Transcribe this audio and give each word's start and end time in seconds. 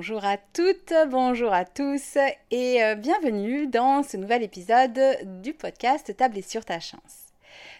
Bonjour 0.00 0.24
à 0.24 0.38
toutes, 0.38 0.94
bonjour 1.10 1.52
à 1.52 1.66
tous 1.66 2.16
et 2.50 2.82
euh, 2.82 2.94
bienvenue 2.94 3.66
dans 3.66 4.02
ce 4.02 4.16
nouvel 4.16 4.42
épisode 4.42 4.98
du 5.42 5.52
podcast 5.52 6.16
Ta 6.16 6.30
blessure, 6.30 6.64
ta 6.64 6.80
chance. 6.80 7.26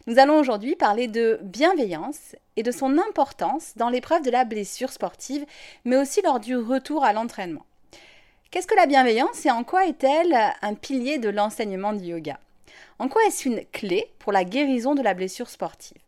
Nous 0.07 0.19
allons 0.19 0.39
aujourd'hui 0.39 0.77
parler 0.77 1.09
de 1.09 1.41
bienveillance 1.43 2.37
et 2.57 2.63
de 2.63 2.73
son 2.73 2.99
importance 2.99 3.73
dans 3.77 3.89
l'épreuve 3.89 4.23
de 4.23 4.31
la 4.31 4.45
blessure 4.45 4.93
sportive, 4.93 5.47
mais 5.87 5.97
aussi 5.97 6.21
lors 6.21 6.41
du 6.41 6.59
retour 6.59 7.05
à 7.05 7.15
l'entraînement. 7.15 7.65
Qu'est-ce 8.51 8.67
que 8.67 8.77
la 8.77 8.85
bienveillance 8.85 9.47
et 9.47 9.51
en 9.51 9.65
quoi 9.65 9.87
est-elle 9.87 10.37
un 10.61 10.75
pilier 10.75 11.17
de 11.17 11.31
l'enseignement 11.31 11.95
du 11.95 12.05
yoga? 12.05 12.39
En 12.99 13.09
quoi 13.09 13.23
est-ce 13.29 13.49
une 13.49 13.65
clé 13.73 14.13
pour 14.19 14.33
la 14.33 14.45
guérison 14.45 14.95
de 14.95 15.01
la 15.01 15.15
blessure 15.15 15.49
sportive? 15.49 16.03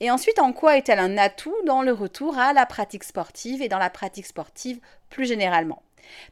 Et 0.00 0.10
ensuite, 0.10 0.38
en 0.38 0.52
quoi 0.52 0.76
est-elle 0.76 0.98
un 0.98 1.18
atout 1.18 1.54
dans 1.66 1.82
le 1.82 1.92
retour 1.92 2.38
à 2.38 2.52
la 2.52 2.66
pratique 2.66 3.04
sportive 3.04 3.62
et 3.62 3.68
dans 3.68 3.78
la 3.78 3.90
pratique 3.90 4.26
sportive 4.26 4.80
plus 5.10 5.26
généralement? 5.26 5.82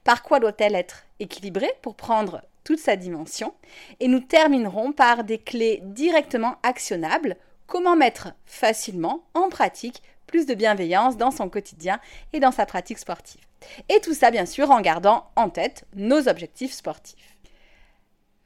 Par 0.04 0.22
quoi 0.22 0.40
doit-elle 0.40 0.74
être 0.74 1.04
équilibrée 1.20 1.72
pour 1.82 1.96
prendre 1.96 2.42
toute 2.62 2.78
sa 2.78 2.96
dimension? 2.96 3.54
Et 4.00 4.08
nous 4.08 4.20
terminerons 4.20 4.92
par 4.92 5.24
des 5.24 5.38
clés 5.38 5.80
directement 5.82 6.56
actionnables, 6.62 7.36
comment 7.66 7.96
mettre 7.96 8.32
facilement 8.46 9.24
en 9.34 9.48
pratique 9.48 10.02
plus 10.26 10.46
de 10.46 10.54
bienveillance 10.54 11.16
dans 11.16 11.30
son 11.30 11.48
quotidien 11.48 12.00
et 12.32 12.40
dans 12.40 12.52
sa 12.52 12.66
pratique 12.66 12.98
sportive? 12.98 13.40
Et 13.88 14.00
tout 14.00 14.14
ça, 14.14 14.30
bien 14.30 14.46
sûr, 14.46 14.70
en 14.70 14.80
gardant 14.80 15.26
en 15.36 15.48
tête 15.48 15.84
nos 15.94 16.28
objectifs 16.28 16.72
sportifs. 16.72 17.33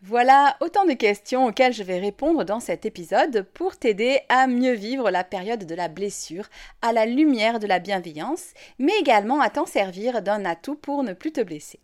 Voilà 0.02 0.56
autant 0.60 0.84
de 0.84 0.92
questions 0.92 1.46
auxquelles 1.46 1.72
je 1.72 1.82
vais 1.82 1.98
répondre 1.98 2.44
dans 2.44 2.60
cet 2.60 2.86
épisode 2.86 3.44
pour 3.52 3.77
t'aider 3.77 4.20
à 4.28 4.46
mieux 4.46 4.74
vivre 4.74 5.10
la 5.10 5.24
période 5.24 5.66
de 5.66 5.74
la 5.74 5.88
blessure 5.88 6.48
à 6.82 6.92
la 6.92 7.05
lumière 7.05 7.58
de 7.58 7.66
la 7.66 7.80
bienveillance, 7.80 8.55
mais 8.78 8.92
également 9.00 9.40
à 9.40 9.50
t'en 9.50 9.66
servir 9.66 10.22
d'un 10.22 10.44
atout 10.44 10.77
pour 10.77 11.02
ne 11.02 11.14
plus 11.14 11.32
te 11.32 11.40
blesser. 11.40 11.80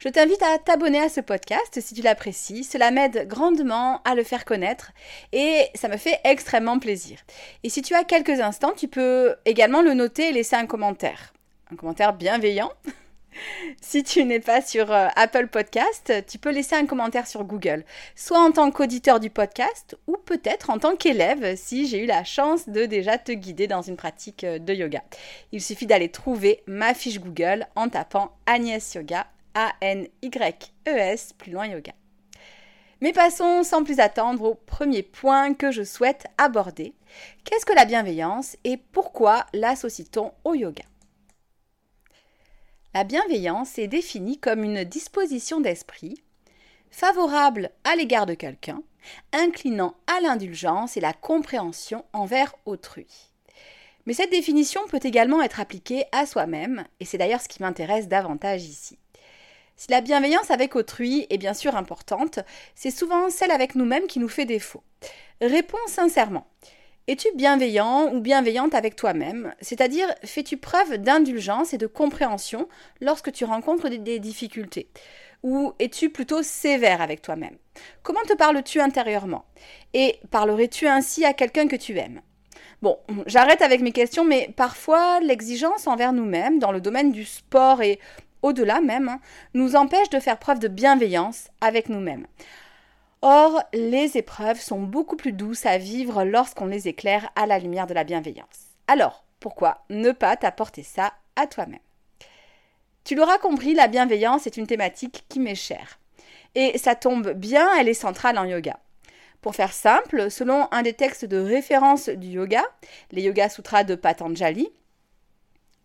Je 0.00 0.08
t'invite 0.08 0.42
à 0.42 0.58
t'abonner 0.58 0.98
à 0.98 1.08
ce 1.08 1.20
podcast 1.20 1.78
si 1.80 1.94
tu 1.94 2.02
l'apprécies, 2.02 2.64
cela 2.64 2.90
m'aide 2.90 3.28
grandement 3.28 4.02
à 4.02 4.16
le 4.16 4.24
faire 4.24 4.44
connaître 4.44 4.90
et 5.30 5.68
ça 5.76 5.86
me 5.86 5.98
fait 5.98 6.18
extrêmement 6.24 6.80
plaisir. 6.80 7.20
Et 7.62 7.68
si 7.68 7.80
tu 7.80 7.94
as 7.94 8.02
quelques 8.02 8.40
instants, 8.40 8.72
tu 8.76 8.88
peux 8.88 9.36
également 9.44 9.82
le 9.82 9.94
noter 9.94 10.30
et 10.30 10.32
laisser 10.32 10.56
un 10.56 10.66
commentaire. 10.66 11.32
Un 11.72 11.76
commentaire 11.76 12.12
bienveillant 12.12 12.72
si 13.80 14.02
tu 14.02 14.24
n'es 14.24 14.40
pas 14.40 14.60
sur 14.60 14.92
euh, 14.92 15.08
Apple 15.16 15.48
Podcast, 15.48 16.12
tu 16.26 16.38
peux 16.38 16.50
laisser 16.50 16.74
un 16.74 16.86
commentaire 16.86 17.26
sur 17.26 17.44
Google, 17.44 17.84
soit 18.14 18.40
en 18.40 18.52
tant 18.52 18.70
qu'auditeur 18.70 19.20
du 19.20 19.30
podcast 19.30 19.96
ou 20.06 20.16
peut-être 20.16 20.70
en 20.70 20.78
tant 20.78 20.96
qu'élève 20.96 21.56
si 21.56 21.86
j'ai 21.86 22.02
eu 22.02 22.06
la 22.06 22.24
chance 22.24 22.68
de 22.68 22.86
déjà 22.86 23.18
te 23.18 23.32
guider 23.32 23.66
dans 23.66 23.82
une 23.82 23.96
pratique 23.96 24.44
euh, 24.44 24.58
de 24.58 24.74
yoga. 24.74 25.02
Il 25.52 25.62
suffit 25.62 25.86
d'aller 25.86 26.08
trouver 26.08 26.62
ma 26.66 26.94
fiche 26.94 27.20
Google 27.20 27.66
en 27.76 27.88
tapant 27.88 28.32
Agnès 28.46 28.94
Yoga, 28.94 29.26
A-N-Y-E-S, 29.54 31.32
plus 31.38 31.52
loin 31.52 31.66
yoga. 31.66 31.92
Mais 33.00 33.12
passons 33.12 33.62
sans 33.62 33.82
plus 33.82 33.98
attendre 33.98 34.44
au 34.44 34.54
premier 34.54 35.02
point 35.02 35.54
que 35.54 35.70
je 35.70 35.82
souhaite 35.82 36.26
aborder. 36.36 36.92
Qu'est-ce 37.44 37.64
que 37.64 37.72
la 37.72 37.86
bienveillance 37.86 38.56
et 38.64 38.76
pourquoi 38.76 39.46
l'associe-t-on 39.54 40.32
au 40.44 40.54
yoga? 40.54 40.84
La 42.92 43.04
bienveillance 43.04 43.78
est 43.78 43.86
définie 43.86 44.38
comme 44.38 44.64
une 44.64 44.84
disposition 44.84 45.60
d'esprit 45.60 46.20
favorable 46.90 47.70
à 47.84 47.94
l'égard 47.94 48.26
de 48.26 48.34
quelqu'un, 48.34 48.82
inclinant 49.32 49.94
à 50.08 50.20
l'indulgence 50.20 50.96
et 50.96 51.00
la 51.00 51.12
compréhension 51.12 52.04
envers 52.12 52.54
autrui. 52.66 53.06
Mais 54.06 54.12
cette 54.12 54.32
définition 54.32 54.80
peut 54.88 55.00
également 55.04 55.40
être 55.40 55.60
appliquée 55.60 56.04
à 56.10 56.26
soi-même, 56.26 56.84
et 56.98 57.04
c'est 57.04 57.18
d'ailleurs 57.18 57.40
ce 57.40 57.48
qui 57.48 57.62
m'intéresse 57.62 58.08
davantage 58.08 58.64
ici. 58.64 58.98
Si 59.76 59.90
la 59.90 60.00
bienveillance 60.00 60.50
avec 60.50 60.74
autrui 60.74 61.26
est 61.30 61.38
bien 61.38 61.54
sûr 61.54 61.76
importante, 61.76 62.40
c'est 62.74 62.90
souvent 62.90 63.30
celle 63.30 63.52
avec 63.52 63.76
nous-mêmes 63.76 64.08
qui 64.08 64.18
nous 64.18 64.28
fait 64.28 64.46
défaut. 64.46 64.82
Réponds 65.40 65.78
sincèrement. 65.86 66.46
Es-tu 67.10 67.26
bienveillant 67.34 68.12
ou 68.12 68.20
bienveillante 68.20 68.72
avec 68.72 68.94
toi-même? 68.94 69.52
C'est-à-dire, 69.60 70.06
fais-tu 70.24 70.56
preuve 70.56 70.98
d'indulgence 70.98 71.74
et 71.74 71.76
de 71.76 71.88
compréhension 71.88 72.68
lorsque 73.00 73.32
tu 73.32 73.44
rencontres 73.44 73.88
des 73.88 74.20
difficultés? 74.20 74.88
Ou 75.42 75.72
es-tu 75.80 76.10
plutôt 76.10 76.44
sévère 76.44 77.02
avec 77.02 77.20
toi-même? 77.20 77.56
Comment 78.04 78.22
te 78.28 78.34
parles-tu 78.34 78.78
intérieurement? 78.80 79.44
Et 79.92 80.20
parlerais-tu 80.30 80.86
ainsi 80.86 81.24
à 81.24 81.32
quelqu'un 81.32 81.66
que 81.66 81.74
tu 81.74 81.98
aimes? 81.98 82.20
Bon, 82.80 82.96
j'arrête 83.26 83.62
avec 83.62 83.80
mes 83.80 83.90
questions, 83.90 84.24
mais 84.24 84.54
parfois 84.56 85.18
l'exigence 85.18 85.88
envers 85.88 86.12
nous-mêmes 86.12 86.60
dans 86.60 86.70
le 86.70 86.80
domaine 86.80 87.10
du 87.10 87.24
sport 87.24 87.82
et 87.82 87.98
au-delà 88.42 88.80
même, 88.80 89.08
hein, 89.08 89.20
nous 89.52 89.74
empêche 89.74 90.10
de 90.10 90.20
faire 90.20 90.38
preuve 90.38 90.60
de 90.60 90.68
bienveillance 90.68 91.48
avec 91.60 91.88
nous-mêmes. 91.88 92.28
Or, 93.22 93.62
les 93.74 94.16
épreuves 94.16 94.60
sont 94.60 94.80
beaucoup 94.80 95.16
plus 95.16 95.32
douces 95.32 95.66
à 95.66 95.76
vivre 95.76 96.24
lorsqu'on 96.24 96.66
les 96.66 96.88
éclaire 96.88 97.30
à 97.36 97.46
la 97.46 97.58
lumière 97.58 97.86
de 97.86 97.92
la 97.92 98.04
bienveillance. 98.04 98.68
Alors, 98.88 99.24
pourquoi 99.40 99.84
ne 99.90 100.10
pas 100.12 100.36
t'apporter 100.36 100.82
ça 100.82 101.12
à 101.36 101.46
toi-même? 101.46 101.80
Tu 103.04 103.14
l'auras 103.14 103.36
compris, 103.36 103.74
la 103.74 103.88
bienveillance 103.88 104.46
est 104.46 104.56
une 104.56 104.66
thématique 104.66 105.24
qui 105.28 105.38
m'est 105.38 105.54
chère. 105.54 105.98
Et 106.54 106.78
ça 106.78 106.94
tombe 106.94 107.32
bien, 107.32 107.68
elle 107.78 107.88
est 107.88 107.94
centrale 107.94 108.38
en 108.38 108.44
yoga. 108.44 108.78
Pour 109.42 109.54
faire 109.54 109.72
simple, 109.72 110.30
selon 110.30 110.68
un 110.70 110.82
des 110.82 110.94
textes 110.94 111.26
de 111.26 111.38
référence 111.38 112.08
du 112.08 112.28
yoga, 112.28 112.62
les 113.10 113.22
Yoga 113.22 113.48
Sutras 113.48 113.84
de 113.84 113.94
Patanjali, 113.94 114.68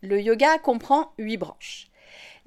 le 0.02 0.22
yoga 0.22 0.58
comprend 0.60 1.14
huit 1.18 1.38
branches 1.38 1.88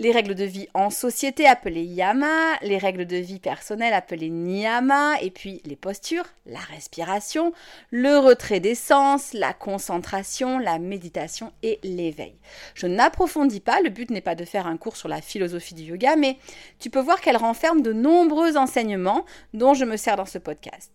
les 0.00 0.12
règles 0.12 0.36
de 0.36 0.44
vie 0.44 0.68
en 0.74 0.90
société 0.90 1.46
appelées 1.46 1.82
yama, 1.82 2.56
les 2.62 2.78
règles 2.78 3.04
de 3.04 3.16
vie 3.16 3.40
personnelles 3.40 3.92
appelées 3.92 4.30
niyama, 4.30 5.20
et 5.20 5.30
puis 5.30 5.60
les 5.64 5.74
postures, 5.74 6.26
la 6.46 6.60
respiration, 6.60 7.52
le 7.90 8.18
retrait 8.18 8.60
des 8.60 8.76
sens, 8.76 9.32
la 9.32 9.52
concentration, 9.52 10.58
la 10.58 10.78
méditation 10.78 11.52
et 11.64 11.80
l'éveil. 11.82 12.36
Je 12.74 12.86
n'approfondis 12.86 13.60
pas, 13.60 13.80
le 13.80 13.90
but 13.90 14.10
n'est 14.10 14.20
pas 14.20 14.36
de 14.36 14.44
faire 14.44 14.68
un 14.68 14.76
cours 14.76 14.96
sur 14.96 15.08
la 15.08 15.20
philosophie 15.20 15.74
du 15.74 15.82
yoga, 15.82 16.14
mais 16.14 16.38
tu 16.78 16.90
peux 16.90 17.00
voir 17.00 17.20
qu'elle 17.20 17.36
renferme 17.36 17.82
de 17.82 17.92
nombreux 17.92 18.56
enseignements 18.56 19.24
dont 19.52 19.74
je 19.74 19.84
me 19.84 19.96
sers 19.96 20.16
dans 20.16 20.26
ce 20.26 20.38
podcast. 20.38 20.92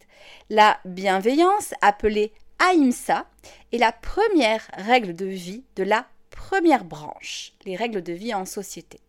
La 0.49 0.79
bienveillance, 0.85 1.73
appelée 1.81 2.31
Ahimsa, 2.59 3.25
est 3.73 3.77
la 3.77 3.91
première 3.91 4.65
règle 4.77 5.13
de 5.13 5.25
vie 5.25 5.65
de 5.75 5.83
la 5.83 6.05
première 6.35 6.83
branche, 6.83 7.53
les 7.65 7.75
règles 7.75 8.01
de 8.01 8.13
vie 8.13 8.33
en 8.33 8.45
société. 8.45 8.99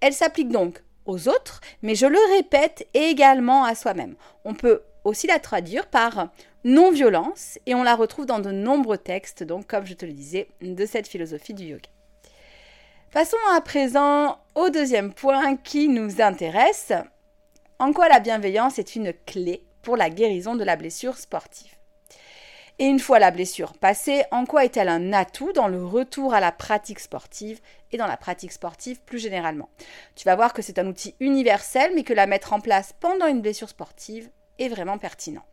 Elle 0.00 0.12
s'applique 0.12 0.50
donc 0.50 0.82
aux 1.06 1.28
autres, 1.28 1.60
mais 1.82 1.94
je 1.94 2.06
le 2.06 2.18
répète 2.36 2.86
également 2.94 3.64
à 3.64 3.74
soi-même. 3.74 4.14
On 4.44 4.54
peut 4.54 4.82
aussi 5.04 5.26
la 5.26 5.38
traduire 5.38 5.86
par 5.86 6.28
non-violence 6.64 7.58
et 7.66 7.74
on 7.74 7.82
la 7.82 7.94
retrouve 7.94 8.26
dans 8.26 8.40
de 8.40 8.50
nombreux 8.50 8.98
textes, 8.98 9.42
donc 9.42 9.66
comme 9.66 9.86
je 9.86 9.94
te 9.94 10.06
le 10.06 10.12
disais, 10.12 10.48
de 10.60 10.86
cette 10.86 11.08
philosophie 11.08 11.54
du 11.54 11.64
yoga. 11.64 11.88
Passons 13.10 13.36
à 13.54 13.60
présent 13.62 14.38
au 14.54 14.68
deuxième 14.68 15.14
point 15.14 15.56
qui 15.56 15.88
nous 15.88 16.20
intéresse. 16.20 16.92
En 17.78 17.92
quoi 17.92 18.08
la 18.08 18.20
bienveillance 18.20 18.78
est 18.78 18.96
une 18.96 19.14
clé 19.24 19.62
pour 19.82 19.96
la 19.96 20.10
guérison 20.10 20.56
de 20.56 20.64
la 20.64 20.76
blessure 20.76 21.16
sportive? 21.16 21.77
Et 22.80 22.86
une 22.86 23.00
fois 23.00 23.18
la 23.18 23.32
blessure 23.32 23.72
passée, 23.72 24.22
en 24.30 24.46
quoi 24.46 24.64
est-elle 24.64 24.88
un 24.88 25.12
atout 25.12 25.52
dans 25.52 25.66
le 25.66 25.84
retour 25.84 26.32
à 26.32 26.38
la 26.38 26.52
pratique 26.52 27.00
sportive 27.00 27.60
et 27.90 27.96
dans 27.96 28.06
la 28.06 28.16
pratique 28.16 28.52
sportive 28.52 29.00
plus 29.00 29.18
généralement? 29.18 29.68
Tu 30.14 30.24
vas 30.24 30.36
voir 30.36 30.52
que 30.52 30.62
c'est 30.62 30.78
un 30.78 30.86
outil 30.86 31.16
universel, 31.18 31.90
mais 31.96 32.04
que 32.04 32.12
la 32.12 32.28
mettre 32.28 32.52
en 32.52 32.60
place 32.60 32.94
pendant 33.00 33.26
une 33.26 33.42
blessure 33.42 33.68
sportive 33.68 34.30
est 34.60 34.68
vraiment 34.68 34.98
pertinent. 34.98 35.44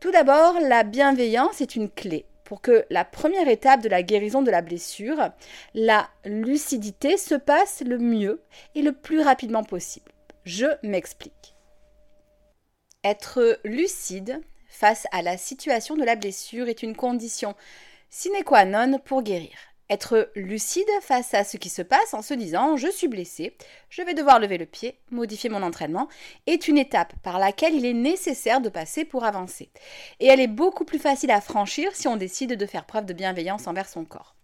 Tout 0.00 0.10
d'abord, 0.10 0.58
la 0.60 0.82
bienveillance 0.82 1.60
est 1.60 1.76
une 1.76 1.90
clé 1.90 2.26
pour 2.42 2.60
que 2.60 2.84
la 2.90 3.04
première 3.04 3.46
étape 3.46 3.82
de 3.82 3.88
la 3.88 4.02
guérison 4.02 4.42
de 4.42 4.50
la 4.50 4.62
blessure, 4.62 5.30
la 5.74 6.08
lucidité, 6.24 7.16
se 7.16 7.34
passe 7.34 7.82
le 7.86 7.98
mieux 7.98 8.42
et 8.74 8.82
le 8.82 8.92
plus 8.92 9.20
rapidement 9.20 9.62
possible. 9.64 10.10
Je 10.44 10.66
m'explique. 10.82 11.54
Être 13.04 13.60
lucide 13.64 14.40
face 14.68 15.06
à 15.12 15.22
la 15.22 15.36
situation 15.36 15.96
de 15.96 16.04
la 16.04 16.16
blessure 16.16 16.68
est 16.68 16.82
une 16.82 16.94
condition 16.94 17.54
sine 18.10 18.44
qua 18.44 18.64
non 18.64 18.98
pour 18.98 19.22
guérir. 19.22 19.56
Être 19.90 20.30
lucide 20.36 20.88
face 21.00 21.32
à 21.32 21.44
ce 21.44 21.56
qui 21.56 21.70
se 21.70 21.80
passe 21.80 22.12
en 22.12 22.20
se 22.20 22.34
disant 22.34 22.76
je 22.76 22.90
suis 22.90 23.08
blessé, 23.08 23.56
je 23.88 24.02
vais 24.02 24.12
devoir 24.12 24.38
lever 24.38 24.58
le 24.58 24.66
pied, 24.66 24.98
modifier 25.10 25.48
mon 25.48 25.62
entraînement, 25.62 26.08
est 26.46 26.68
une 26.68 26.76
étape 26.76 27.14
par 27.22 27.38
laquelle 27.38 27.74
il 27.74 27.86
est 27.86 27.94
nécessaire 27.94 28.60
de 28.60 28.68
passer 28.68 29.06
pour 29.06 29.24
avancer. 29.24 29.70
Et 30.20 30.26
elle 30.26 30.40
est 30.40 30.46
beaucoup 30.46 30.84
plus 30.84 30.98
facile 30.98 31.30
à 31.30 31.40
franchir 31.40 31.96
si 31.96 32.06
on 32.06 32.16
décide 32.16 32.52
de 32.52 32.66
faire 32.66 32.84
preuve 32.84 33.06
de 33.06 33.14
bienveillance 33.14 33.66
envers 33.66 33.88
son 33.88 34.04
corps. 34.04 34.34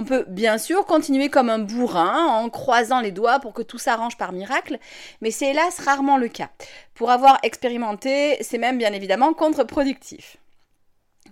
On 0.00 0.04
peut 0.04 0.24
bien 0.28 0.58
sûr 0.58 0.86
continuer 0.86 1.28
comme 1.28 1.50
un 1.50 1.58
bourrin 1.58 2.24
en 2.24 2.48
croisant 2.50 3.00
les 3.00 3.10
doigts 3.10 3.40
pour 3.40 3.52
que 3.52 3.62
tout 3.62 3.78
s'arrange 3.78 4.16
par 4.16 4.30
miracle, 4.30 4.78
mais 5.20 5.32
c'est 5.32 5.50
hélas 5.50 5.80
rarement 5.80 6.18
le 6.18 6.28
cas. 6.28 6.50
Pour 6.94 7.10
avoir 7.10 7.40
expérimenté, 7.42 8.36
c'est 8.40 8.58
même 8.58 8.78
bien 8.78 8.92
évidemment 8.92 9.34
contre-productif. 9.34 10.36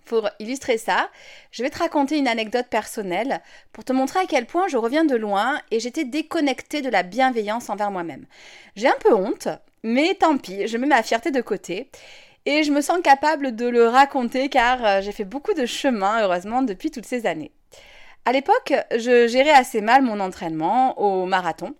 Pour 0.05 0.29
illustrer 0.41 0.79
ça, 0.79 1.11
je 1.53 1.63
vais 1.63 1.71
te 1.71 1.79
raconter 1.79 2.19
une 2.19 2.27
anecdote 2.27 2.67
personnelle 2.69 3.41
pour 3.73 3.85
te 3.85 3.93
montrer 3.93 4.19
à 4.19 4.27
quel 4.27 4.47
point 4.47 4.67
je 4.67 4.79
reviens 4.79 5.05
de 5.05 5.15
loin 5.15 5.61
et 5.71 5.79
j'étais 5.79 6.05
déconnectée 6.05 6.83
de 6.83 6.91
la 6.91 7.05
bienveillance 7.05 7.71
envers 7.71 7.93
moi-même. 7.93 8.27
J'ai 8.75 8.89
un 8.89 8.99
peu 8.99 9.15
honte, 9.15 9.47
mais 9.85 10.15
tant 10.15 10.39
pis, 10.39 10.67
je 10.67 10.77
mets 10.77 10.89
ma 10.89 11.05
fierté 11.05 11.31
de 11.31 11.41
côté 11.41 11.89
et 12.47 12.65
je 12.65 12.73
me 12.73 12.81
sens 12.81 12.99
capable 13.01 13.55
de 13.55 13.69
le 13.69 13.87
raconter 13.87 14.49
car 14.49 14.85
euh, 14.85 15.01
j'ai 15.03 15.13
fait 15.13 15.25
beaucoup 15.25 15.55
de 15.55 15.67
chemin, 15.67 16.21
heureusement, 16.25 16.63
depuis 16.63 16.91
toutes 16.91 17.07
ces 17.07 17.27
années. 17.27 17.53
À 18.27 18.33
l'époque, 18.33 18.75
je 18.91 19.29
gérais 19.29 19.53
assez 19.53 19.81
mal 19.81 20.03
mon 20.03 20.19
entraînement 20.19 20.99
au 20.99 21.27
marathon. 21.27 21.77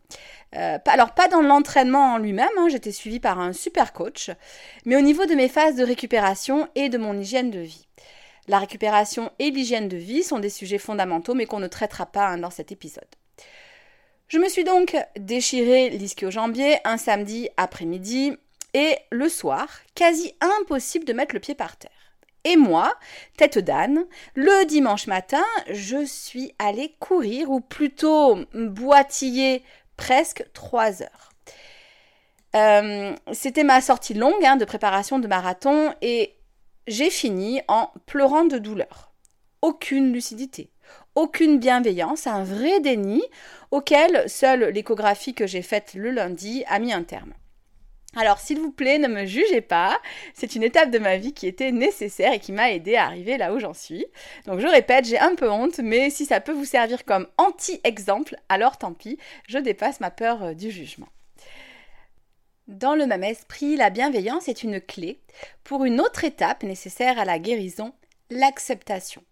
Euh, 0.55 0.79
alors 0.87 1.13
pas 1.13 1.27
dans 1.27 1.43
l'entraînement 1.43 2.15
en 2.15 2.19
lui-même, 2.19 2.49
hein, 2.57 2.69
j'étais 2.69 2.93
suivie 2.93 3.19
par 3.19 3.41
un 3.41 3.53
super 3.53 3.93
coach, 3.93 4.31
mais 4.85 4.95
au 4.95 5.01
niveau 5.01 5.27
de 5.27 5.35
mes 5.35 5.49
phases 5.49 5.75
de 5.75 5.83
récupération 5.83 6.69
et 6.77 6.89
de 6.89 6.99
mon 6.99 7.19
hygiène 7.19 7.51
de 7.51 7.59
vie. 7.59 7.89
La 8.47 8.61
récupération 8.61 9.33
et 9.41 9.51
l'hygiène 9.51 9.89
de 9.89 9.97
vie 9.97 10.23
sont 10.23 10.39
des 10.39 10.49
sujets 10.49 10.79
fondamentaux, 10.79 11.35
mais 11.35 11.47
qu'on 11.47 11.59
ne 11.59 11.67
traitera 11.67 12.07
pas 12.07 12.29
hein, 12.29 12.39
dans 12.39 12.51
cet 12.51 12.71
épisode. 12.71 13.05
Je 14.29 14.39
me 14.39 14.49
suis 14.49 14.63
donc 14.63 14.97
déchiré 15.19 15.91
l'ischio-jambier 15.91 16.79
un 16.85 16.97
samedi 16.97 17.49
après-midi 17.57 18.37
et 18.73 18.97
le 19.11 19.29
soir, 19.29 19.67
quasi 19.97 20.33
impossible 20.61 21.07
de 21.07 21.13
mettre 21.13 21.35
le 21.35 21.41
pied 21.41 21.57
par 21.57 21.77
terre. 21.77 21.91
Et 22.47 22.57
moi, 22.57 22.95
tête 23.37 23.59
d'âne, 23.59 24.05
le 24.37 24.65
dimanche 24.67 25.09
matin, 25.09 25.43
je 25.69 26.05
suis 26.05 26.55
allée 26.61 26.95
courir, 27.01 27.51
ou 27.51 27.59
plutôt 27.59 28.39
boitiller 28.55 29.65
presque 29.97 30.45
trois 30.53 31.03
heures. 31.03 31.33
Euh, 32.55 33.17
c'était 33.33 33.65
ma 33.65 33.81
sortie 33.81 34.15
longue 34.15 34.45
hein, 34.45 34.55
de 34.55 34.65
préparation 34.65 35.19
de 35.19 35.27
marathon 35.27 35.93
et 36.03 36.37
j'ai 36.87 37.11
fini 37.11 37.63
en 37.67 37.91
pleurant 38.07 38.45
de 38.45 38.59
douleur. 38.59 39.13
Aucune 39.61 40.13
lucidité, 40.13 40.71
aucune 41.17 41.59
bienveillance, 41.59 42.29
un 42.29 42.45
vrai 42.45 42.79
déni 42.79 43.25
auquel 43.73 44.23
seule 44.29 44.67
l'échographie 44.67 45.35
que 45.35 45.49
j'ai 45.49 45.63
faite 45.63 45.95
le 45.95 46.13
lundi 46.13 46.63
a 46.69 46.79
mis 46.79 46.93
un 46.93 47.03
terme. 47.03 47.35
Alors 48.17 48.39
s'il 48.39 48.59
vous 48.59 48.73
plaît, 48.73 48.99
ne 48.99 49.09
me 49.09 49.27
jugez 49.27 49.61
pas, 49.61 50.01
c'est 50.33 50.55
une 50.55 50.63
étape 50.63 50.91
de 50.91 50.99
ma 50.99 51.19
vie 51.19 51.35
qui 51.35 51.47
était 51.47 51.71
nécessaire 51.71 52.33
et 52.33 52.41
qui 52.41 52.51
m'a 52.51 52.73
aidé 52.73 52.97
à 52.97 53.05
arriver 53.05 53.37
là 53.37 53.53
où 53.53 53.59
j'en 53.59 53.75
suis. 53.75 54.07
Donc 54.47 54.59
je 54.59 54.67
répète, 54.67 55.05
j'ai 55.05 55.19
un 55.19 55.35
peu 55.35 55.51
honte, 55.51 55.81
mais 55.81 56.09
si 56.09 56.25
ça 56.25 56.41
peut 56.41 56.53
vous 56.53 56.65
servir 56.65 57.05
comme 57.05 57.29
anti-exemple, 57.37 58.37
alors 58.49 58.79
tant 58.79 58.95
pis, 58.95 59.19
je 59.49 59.59
dépasse 59.59 60.01
ma 60.01 60.11
peur 60.11 60.43
euh, 60.43 60.55
du 60.55 60.71
jugement. 60.71 61.09
Dans 62.69 62.95
le 62.95 63.07
même 63.07 63.23
esprit, 63.23 63.77
la 63.77 63.91
bienveillance 63.91 64.49
est 64.49 64.63
une 64.63 64.81
clé 64.81 65.21
pour 65.63 65.85
une 65.85 66.01
autre 66.01 66.25
étape 66.25 66.63
nécessaire 66.63 67.19
à 67.19 67.27
la 67.27 67.39
guérison, 67.39 67.93
l'acceptation. 68.31 69.23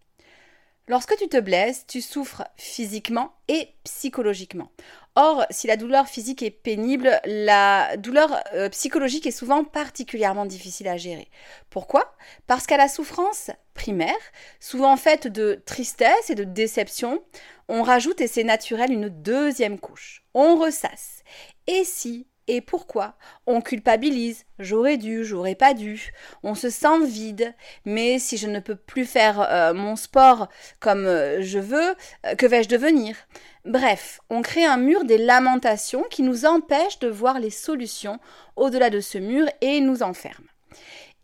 Lorsque 0.87 1.17
tu 1.17 1.29
te 1.29 1.41
blesses, 1.41 1.87
tu 1.87 2.03
souffres 2.03 2.45
physiquement 2.59 3.33
et 3.49 3.71
psychologiquement. 3.85 4.71
Or, 5.16 5.46
si 5.50 5.69
la 5.69 5.76
douleur 5.76 6.08
physique 6.08 6.43
est 6.43 6.50
pénible, 6.50 7.20
la 7.25 7.96
douleur 7.96 8.43
euh, 8.52 8.69
psychologique 8.70 9.26
est 9.26 9.31
souvent 9.31 9.62
particulièrement 9.62 10.44
difficile 10.44 10.88
à 10.88 10.96
gérer. 10.96 11.28
Pourquoi? 11.70 12.16
Parce 12.49 12.66
qu'à 12.66 12.76
la 12.76 12.88
souffrance 12.88 13.50
primaire, 13.75 14.14
souvent 14.58 14.96
faite 14.96 15.28
de 15.28 15.62
tristesse 15.66 16.31
et 16.31 16.34
de 16.34 16.43
déception, 16.43 17.22
on 17.69 17.82
rajoute, 17.82 18.20
et 18.20 18.26
c'est 18.26 18.44
naturel, 18.44 18.93
une 18.93 19.08
deuxième 19.08 19.78
couche. 19.78 20.25
On 20.34 20.56
ressasse. 20.56 21.22
Et 21.69 21.84
si 21.84 22.26
et 22.46 22.61
pourquoi? 22.61 23.14
On 23.46 23.61
culpabilise, 23.61 24.44
j'aurais 24.58 24.96
dû, 24.96 25.25
j'aurais 25.25 25.55
pas 25.55 25.75
dû. 25.75 26.12
On 26.43 26.55
se 26.55 26.70
sent 26.70 27.05
vide, 27.06 27.55
mais 27.85 28.19
si 28.19 28.37
je 28.37 28.49
ne 28.49 28.61
peux 28.61 28.76
plus 28.76 29.05
faire 29.05 29.41
euh, 29.41 29.75
mon 29.75 29.96
sport 29.96 30.49
comme 30.81 31.06
euh, 31.06 31.43
je 31.43 31.58
veux, 31.58 31.94
euh, 32.26 32.35
que 32.35 32.46
vais-je 32.46 32.69
devenir? 32.69 33.17
Bref, 33.64 34.20
on 34.29 34.43
crée 34.43 34.64
un 34.64 34.76
mur 34.76 35.05
des 35.05 35.19
lamentations 35.19 36.05
qui 36.11 36.23
nous 36.23 36.44
empêche 36.44 36.99
de 36.99 37.08
voir 37.08 37.41
les 37.41 37.50
solutions 37.50 38.19
au-delà 38.56 38.90
de 38.90 39.00
ce 39.00 39.19
mur 39.19 39.47
et 39.61 39.81
nous 39.81 40.02
enferme. 40.02 40.44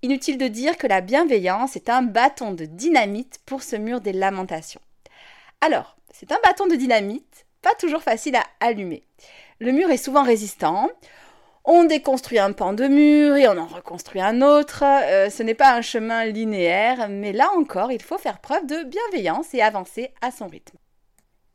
Inutile 0.02 0.38
de 0.38 0.48
dire 0.48 0.78
que 0.78 0.86
la 0.86 1.02
bienveillance 1.02 1.76
est 1.76 1.90
un 1.90 2.00
bâton 2.00 2.52
de 2.52 2.64
dynamite 2.64 3.38
pour 3.44 3.62
ce 3.62 3.76
mur 3.76 4.00
des 4.00 4.14
lamentations. 4.14 4.80
Alors, 5.60 5.98
c'est 6.10 6.32
un 6.32 6.38
bâton 6.42 6.66
de 6.66 6.76
dynamite, 6.76 7.44
pas 7.60 7.74
toujours 7.74 8.02
facile 8.02 8.36
à 8.36 8.44
allumer. 8.60 9.04
Le 9.62 9.72
mur 9.72 9.90
est 9.90 9.98
souvent 9.98 10.22
résistant. 10.22 10.88
On 11.66 11.84
déconstruit 11.84 12.38
un 12.38 12.52
pan 12.52 12.72
de 12.72 12.88
mur 12.88 13.36
et 13.36 13.46
on 13.46 13.58
en 13.58 13.66
reconstruit 13.66 14.22
un 14.22 14.40
autre. 14.40 14.84
Euh, 14.86 15.28
ce 15.28 15.42
n'est 15.42 15.54
pas 15.54 15.74
un 15.74 15.82
chemin 15.82 16.24
linéaire, 16.24 17.10
mais 17.10 17.32
là 17.32 17.50
encore, 17.58 17.92
il 17.92 18.00
faut 18.00 18.16
faire 18.16 18.40
preuve 18.40 18.64
de 18.64 18.84
bienveillance 18.84 19.52
et 19.52 19.60
avancer 19.60 20.14
à 20.22 20.30
son 20.30 20.46
rythme. 20.46 20.78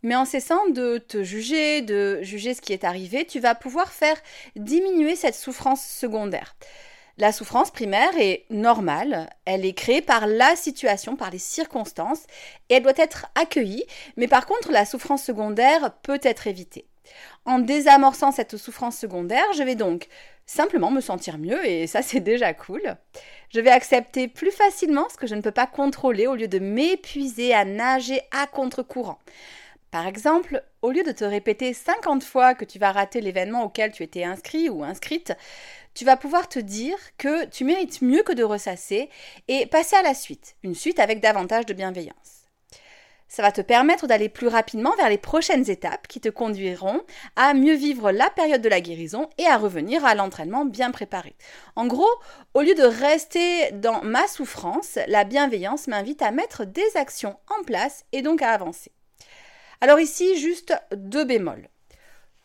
Mais 0.04 0.16
en 0.16 0.26
cessant 0.26 0.70
de 0.70 1.00
te 1.00 1.24
juger, 1.24 1.82
de 1.82 2.20
juger 2.22 2.54
ce 2.54 2.62
qui 2.62 2.74
est 2.74 2.84
arrivé, 2.84 3.26
tu 3.26 3.40
vas 3.40 3.56
pouvoir 3.56 3.92
faire 3.92 4.18
diminuer 4.56 5.16
cette 5.16 5.34
souffrance 5.34 5.84
secondaire. 5.84 6.56
La 7.18 7.32
souffrance 7.32 7.72
primaire 7.72 8.16
est 8.20 8.46
normale, 8.52 9.32
elle 9.46 9.66
est 9.66 9.74
créée 9.74 10.04
par 10.04 10.28
la 10.28 10.56
situation, 10.56 11.16
par 11.16 11.32
les 11.32 11.40
circonstances, 11.40 12.28
et 12.70 12.76
elle 12.76 12.84
doit 12.84 12.94
être 12.98 13.26
accueillie, 13.34 13.86
mais 14.16 14.28
par 14.28 14.46
contre 14.46 14.72
la 14.72 14.86
souffrance 14.86 15.24
secondaire 15.24 15.96
peut 16.04 16.20
être 16.22 16.46
évitée. 16.46 16.86
En 17.46 17.60
désamorçant 17.60 18.32
cette 18.32 18.58
souffrance 18.58 18.98
secondaire, 18.98 19.46
je 19.56 19.64
vais 19.64 19.76
donc 19.76 20.08
simplement 20.46 20.92
me 20.92 21.02
sentir 21.02 21.38
mieux 21.38 21.66
et 21.66 21.88
ça 21.88 22.02
c'est 22.02 22.20
déjà 22.20 22.54
cool. 22.54 22.82
Je 23.50 23.60
vais 23.60 23.72
accepter 23.72 24.28
plus 24.28 24.52
facilement 24.52 25.08
ce 25.10 25.18
que 25.18 25.28
je 25.28 25.36
ne 25.36 25.42
peux 25.42 25.52
pas 25.52 25.68
contrôler 25.68 26.28
au 26.28 26.36
lieu 26.36 26.48
de 26.48 26.60
m'épuiser 26.60 27.54
à 27.54 27.66
nager 27.66 28.22
à 28.32 28.48
contre-courant. 28.48 29.20
Par 29.92 30.08
exemple, 30.08 30.62
au 30.82 30.92
lieu 30.92 31.04
de 31.04 31.14
te 31.14 31.24
répéter 31.24 31.74
50 31.74 32.24
fois 32.24 32.54
que 32.54 32.66
tu 32.66 32.80
vas 32.80 32.92
rater 32.92 33.22
l'événement 33.22 33.64
auquel 33.64 33.94
tu 33.94 34.04
étais 34.04 34.26
inscrit 34.26 34.68
ou 34.68 34.84
inscrite, 34.84 35.34
tu 35.94 36.04
vas 36.04 36.18
pouvoir 36.18 36.50
te 36.50 36.60
dire 36.60 36.98
que 37.18 37.46
tu 37.46 37.64
mérites 37.64 38.02
mieux 38.02 38.22
que 38.22 38.34
de 38.34 38.44
ressasser 38.44 39.10
et 39.48 39.66
passer 39.68 39.96
à 39.96 40.02
la 40.02 40.14
suite, 40.14 40.58
une 40.64 40.76
suite 40.76 41.00
avec 41.00 41.22
davantage 41.22 41.66
de 41.66 41.74
bienveillance. 41.74 42.45
Ça 43.28 43.42
va 43.42 43.52
te 43.52 43.62
permettre 43.62 44.08
d'aller 44.08 44.30
plus 44.30 44.48
rapidement 44.48 44.96
vers 44.98 45.10
les 45.10 45.18
prochaines 45.18 45.70
étapes 45.70 46.08
qui 46.08 46.22
te 46.22 46.30
conduiront 46.30 47.02
à 47.36 47.54
mieux 47.54 47.74
vivre 47.74 48.12
la 48.12 48.30
période 48.30 48.62
de 48.62 48.70
la 48.70 48.82
guérison 48.82 49.30
et 49.38 49.46
à 49.46 49.58
revenir 49.58 50.06
à 50.06 50.16
l'entraînement 50.16 50.64
bien 50.64 50.92
préparé. 50.92 51.36
En 51.76 51.88
gros, 51.88 52.10
au 52.54 52.62
lieu 52.62 52.76
de 52.76 52.84
rester 52.84 53.72
dans 53.72 54.04
ma 54.04 54.28
souffrance, 54.28 55.00
la 55.08 55.24
bienveillance 55.24 55.88
m'invite 55.88 56.22
à 56.22 56.32
mettre 56.32 56.66
des 56.66 56.86
actions 56.96 57.38
en 57.60 57.64
place 57.64 58.06
et 58.12 58.22
donc 58.22 58.42
à 58.42 58.52
avancer. 58.52 58.92
Alors 59.82 60.00
ici, 60.00 60.40
juste 60.40 60.74
deux 60.96 61.26
bémols. 61.26 61.68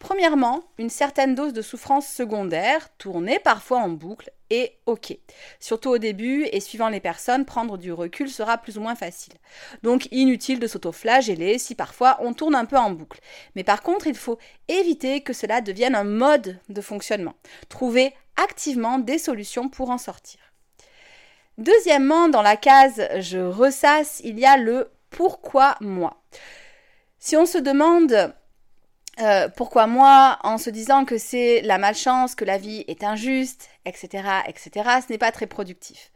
Premièrement, 0.01 0.65
une 0.79 0.89
certaine 0.89 1.35
dose 1.35 1.53
de 1.53 1.61
souffrance 1.61 2.09
secondaire, 2.09 2.89
tournée 2.97 3.39
parfois 3.39 3.81
en 3.81 3.91
boucle, 3.91 4.33
est 4.49 4.79
OK. 4.87 5.17
Surtout 5.61 5.91
au 5.91 5.99
début 5.99 6.49
et 6.51 6.61
suivant 6.61 6.89
les 6.89 7.01
personnes, 7.01 7.45
prendre 7.45 7.77
du 7.77 7.93
recul 7.93 8.31
sera 8.31 8.57
plus 8.57 8.79
ou 8.79 8.81
moins 8.81 8.95
facile. 8.95 9.35
Donc 9.83 10.09
inutile 10.11 10.59
de 10.59 10.67
s'autoflageller 10.67 11.59
si 11.59 11.75
parfois 11.75 12.17
on 12.21 12.33
tourne 12.33 12.55
un 12.55 12.65
peu 12.65 12.79
en 12.79 12.91
boucle. 12.91 13.21
Mais 13.55 13.63
par 13.63 13.83
contre, 13.83 14.07
il 14.07 14.17
faut 14.17 14.39
éviter 14.69 15.21
que 15.21 15.35
cela 15.35 15.61
devienne 15.61 15.95
un 15.95 16.05
mode 16.05 16.59
de 16.71 16.81
fonctionnement. 16.81 17.35
Trouver 17.69 18.15
activement 18.43 18.99
des 18.99 19.19
solutions 19.19 19.69
pour 19.69 19.91
en 19.91 19.99
sortir. 19.99 20.41
Deuxièmement, 21.59 22.31
dans 22.31 22.43
la 22.43 22.57
case 22.57 23.07
je 23.19 23.39
ressasse, 23.39 24.23
il 24.25 24.41
y 24.41 24.47
a 24.47 24.57
le 24.57 24.91
pourquoi 25.11 25.77
moi. 25.83 26.23
Si 27.19 27.37
on 27.37 27.45
se 27.45 27.59
demande 27.59 28.35
euh, 29.21 29.49
pourquoi 29.55 29.87
moi, 29.87 30.39
en 30.43 30.59
se 30.59 30.71
disant 30.71 31.05
que 31.05 31.19
c'est 31.19 31.61
la 31.63 31.79
malchance, 31.79 32.35
que 32.35 32.45
la 32.45 32.59
vie 32.59 32.85
est 32.89 33.05
injuste, 33.05 33.69
etc., 33.85 34.25
etc., 34.47 34.71
ce 35.07 35.13
n'est 35.13 35.19
pas 35.19 35.33
très 35.33 35.47
productif. 35.47 36.11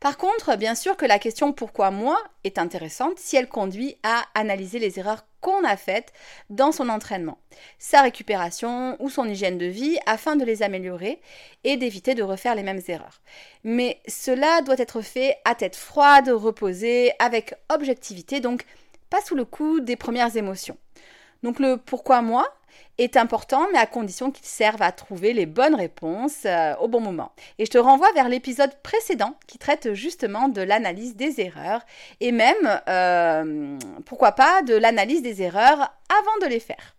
Par 0.00 0.16
contre, 0.16 0.56
bien 0.56 0.76
sûr 0.76 0.96
que 0.96 1.06
la 1.06 1.18
question 1.18 1.52
pourquoi 1.52 1.90
moi 1.90 2.16
est 2.44 2.58
intéressante 2.58 3.18
si 3.18 3.36
elle 3.36 3.48
conduit 3.48 3.96
à 4.04 4.24
analyser 4.34 4.78
les 4.78 5.00
erreurs 5.00 5.24
qu'on 5.40 5.64
a 5.64 5.76
faites 5.76 6.12
dans 6.50 6.70
son 6.70 6.88
entraînement, 6.88 7.38
sa 7.78 8.02
récupération 8.02 8.96
ou 9.00 9.08
son 9.08 9.28
hygiène 9.28 9.58
de 9.58 9.66
vie 9.66 9.98
afin 10.06 10.36
de 10.36 10.44
les 10.44 10.62
améliorer 10.62 11.20
et 11.64 11.76
d'éviter 11.76 12.14
de 12.14 12.22
refaire 12.22 12.54
les 12.54 12.62
mêmes 12.62 12.82
erreurs. 12.86 13.20
Mais 13.64 14.00
cela 14.06 14.62
doit 14.62 14.78
être 14.78 15.00
fait 15.00 15.36
à 15.44 15.56
tête 15.56 15.76
froide, 15.76 16.28
reposée, 16.28 17.12
avec 17.18 17.54
objectivité, 17.68 18.38
donc 18.38 18.64
pas 19.10 19.20
sous 19.22 19.34
le 19.34 19.44
coup 19.44 19.80
des 19.80 19.96
premières 19.96 20.36
émotions. 20.36 20.76
Donc 21.42 21.58
le 21.58 21.76
pourquoi 21.76 22.22
moi 22.22 22.46
est 22.98 23.16
important, 23.16 23.68
mais 23.72 23.78
à 23.78 23.86
condition 23.86 24.30
qu'il 24.30 24.46
serve 24.46 24.82
à 24.82 24.92
trouver 24.92 25.32
les 25.32 25.46
bonnes 25.46 25.74
réponses 25.74 26.44
euh, 26.44 26.74
au 26.76 26.88
bon 26.88 27.00
moment. 27.00 27.32
Et 27.58 27.64
je 27.64 27.70
te 27.70 27.78
renvoie 27.78 28.10
vers 28.12 28.28
l'épisode 28.28 28.74
précédent 28.82 29.34
qui 29.46 29.58
traite 29.58 29.94
justement 29.94 30.48
de 30.48 30.60
l'analyse 30.62 31.14
des 31.16 31.40
erreurs 31.40 31.82
et 32.20 32.32
même, 32.32 32.80
euh, 32.88 33.78
pourquoi 34.04 34.32
pas, 34.32 34.62
de 34.62 34.74
l'analyse 34.74 35.22
des 35.22 35.42
erreurs 35.42 35.92
avant 36.10 36.38
de 36.42 36.46
les 36.46 36.60
faire. 36.60 36.96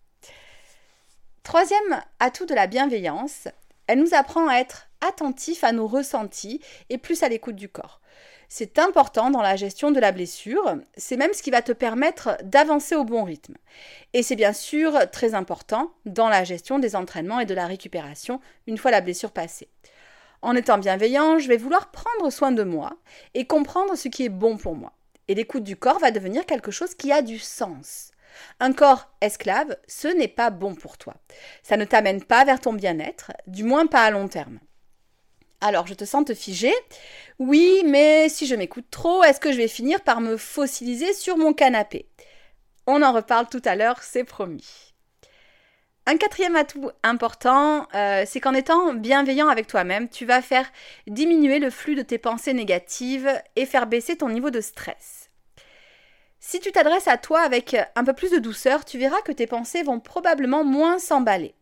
Troisième 1.42 2.02
atout 2.18 2.46
de 2.46 2.54
la 2.54 2.66
bienveillance, 2.66 3.48
elle 3.86 3.98
nous 3.98 4.14
apprend 4.14 4.48
à 4.48 4.56
être 4.56 4.88
attentif 5.06 5.64
à 5.64 5.72
nos 5.72 5.86
ressentis 5.86 6.60
et 6.88 6.98
plus 6.98 7.22
à 7.22 7.28
l'écoute 7.28 7.56
du 7.56 7.68
corps. 7.68 7.99
C'est 8.52 8.80
important 8.80 9.30
dans 9.30 9.42
la 9.42 9.54
gestion 9.54 9.92
de 9.92 10.00
la 10.00 10.10
blessure, 10.10 10.74
c'est 10.96 11.16
même 11.16 11.32
ce 11.32 11.40
qui 11.40 11.52
va 11.52 11.62
te 11.62 11.70
permettre 11.70 12.36
d'avancer 12.42 12.96
au 12.96 13.04
bon 13.04 13.22
rythme. 13.22 13.54
Et 14.12 14.24
c'est 14.24 14.34
bien 14.34 14.52
sûr 14.52 15.08
très 15.12 15.34
important 15.34 15.92
dans 16.04 16.28
la 16.28 16.42
gestion 16.42 16.80
des 16.80 16.96
entraînements 16.96 17.38
et 17.38 17.46
de 17.46 17.54
la 17.54 17.68
récupération 17.68 18.40
une 18.66 18.76
fois 18.76 18.90
la 18.90 19.02
blessure 19.02 19.30
passée. 19.30 19.68
En 20.42 20.56
étant 20.56 20.78
bienveillant, 20.78 21.38
je 21.38 21.46
vais 21.46 21.58
vouloir 21.58 21.92
prendre 21.92 22.28
soin 22.28 22.50
de 22.50 22.64
moi 22.64 22.96
et 23.34 23.46
comprendre 23.46 23.94
ce 23.94 24.08
qui 24.08 24.24
est 24.24 24.28
bon 24.28 24.56
pour 24.56 24.74
moi. 24.74 24.94
Et 25.28 25.36
l'écoute 25.36 25.62
du 25.62 25.76
corps 25.76 26.00
va 26.00 26.10
devenir 26.10 26.44
quelque 26.44 26.72
chose 26.72 26.96
qui 26.96 27.12
a 27.12 27.22
du 27.22 27.38
sens. 27.38 28.10
Un 28.58 28.72
corps 28.72 29.12
esclave, 29.20 29.76
ce 29.86 30.08
n'est 30.08 30.26
pas 30.26 30.50
bon 30.50 30.74
pour 30.74 30.98
toi. 30.98 31.14
Ça 31.62 31.76
ne 31.76 31.84
t'amène 31.84 32.24
pas 32.24 32.44
vers 32.44 32.60
ton 32.60 32.72
bien-être, 32.72 33.30
du 33.46 33.62
moins 33.62 33.86
pas 33.86 34.02
à 34.02 34.10
long 34.10 34.26
terme. 34.26 34.58
Alors, 35.60 35.86
je 35.86 35.94
te 35.94 36.04
sens 36.04 36.24
te 36.24 36.34
figer. 36.34 36.74
Oui, 37.38 37.82
mais 37.84 38.28
si 38.28 38.46
je 38.46 38.54
m'écoute 38.54 38.86
trop, 38.90 39.22
est-ce 39.22 39.40
que 39.40 39.52
je 39.52 39.58
vais 39.58 39.68
finir 39.68 40.00
par 40.00 40.20
me 40.20 40.36
fossiliser 40.36 41.12
sur 41.12 41.36
mon 41.36 41.52
canapé? 41.52 42.06
On 42.86 43.02
en 43.02 43.12
reparle 43.12 43.48
tout 43.48 43.62
à 43.64 43.76
l'heure, 43.76 44.02
c'est 44.02 44.24
promis. 44.24 44.94
Un 46.06 46.16
quatrième 46.16 46.56
atout 46.56 46.90
important, 47.02 47.86
euh, 47.94 48.24
c'est 48.26 48.40
qu'en 48.40 48.54
étant 48.54 48.94
bienveillant 48.94 49.48
avec 49.48 49.66
toi-même, 49.66 50.08
tu 50.08 50.24
vas 50.24 50.40
faire 50.40 50.66
diminuer 51.06 51.58
le 51.58 51.70
flux 51.70 51.94
de 51.94 52.02
tes 52.02 52.18
pensées 52.18 52.54
négatives 52.54 53.30
et 53.54 53.66
faire 53.66 53.86
baisser 53.86 54.16
ton 54.16 54.30
niveau 54.30 54.50
de 54.50 54.62
stress. 54.62 55.30
Si 56.40 56.58
tu 56.58 56.72
t'adresses 56.72 57.06
à 57.06 57.18
toi 57.18 57.42
avec 57.42 57.76
un 57.94 58.02
peu 58.02 58.14
plus 58.14 58.30
de 58.30 58.38
douceur, 58.38 58.86
tu 58.86 58.98
verras 58.98 59.20
que 59.20 59.30
tes 59.30 59.46
pensées 59.46 59.82
vont 59.82 60.00
probablement 60.00 60.64
moins 60.64 60.98
s'emballer. 60.98 61.54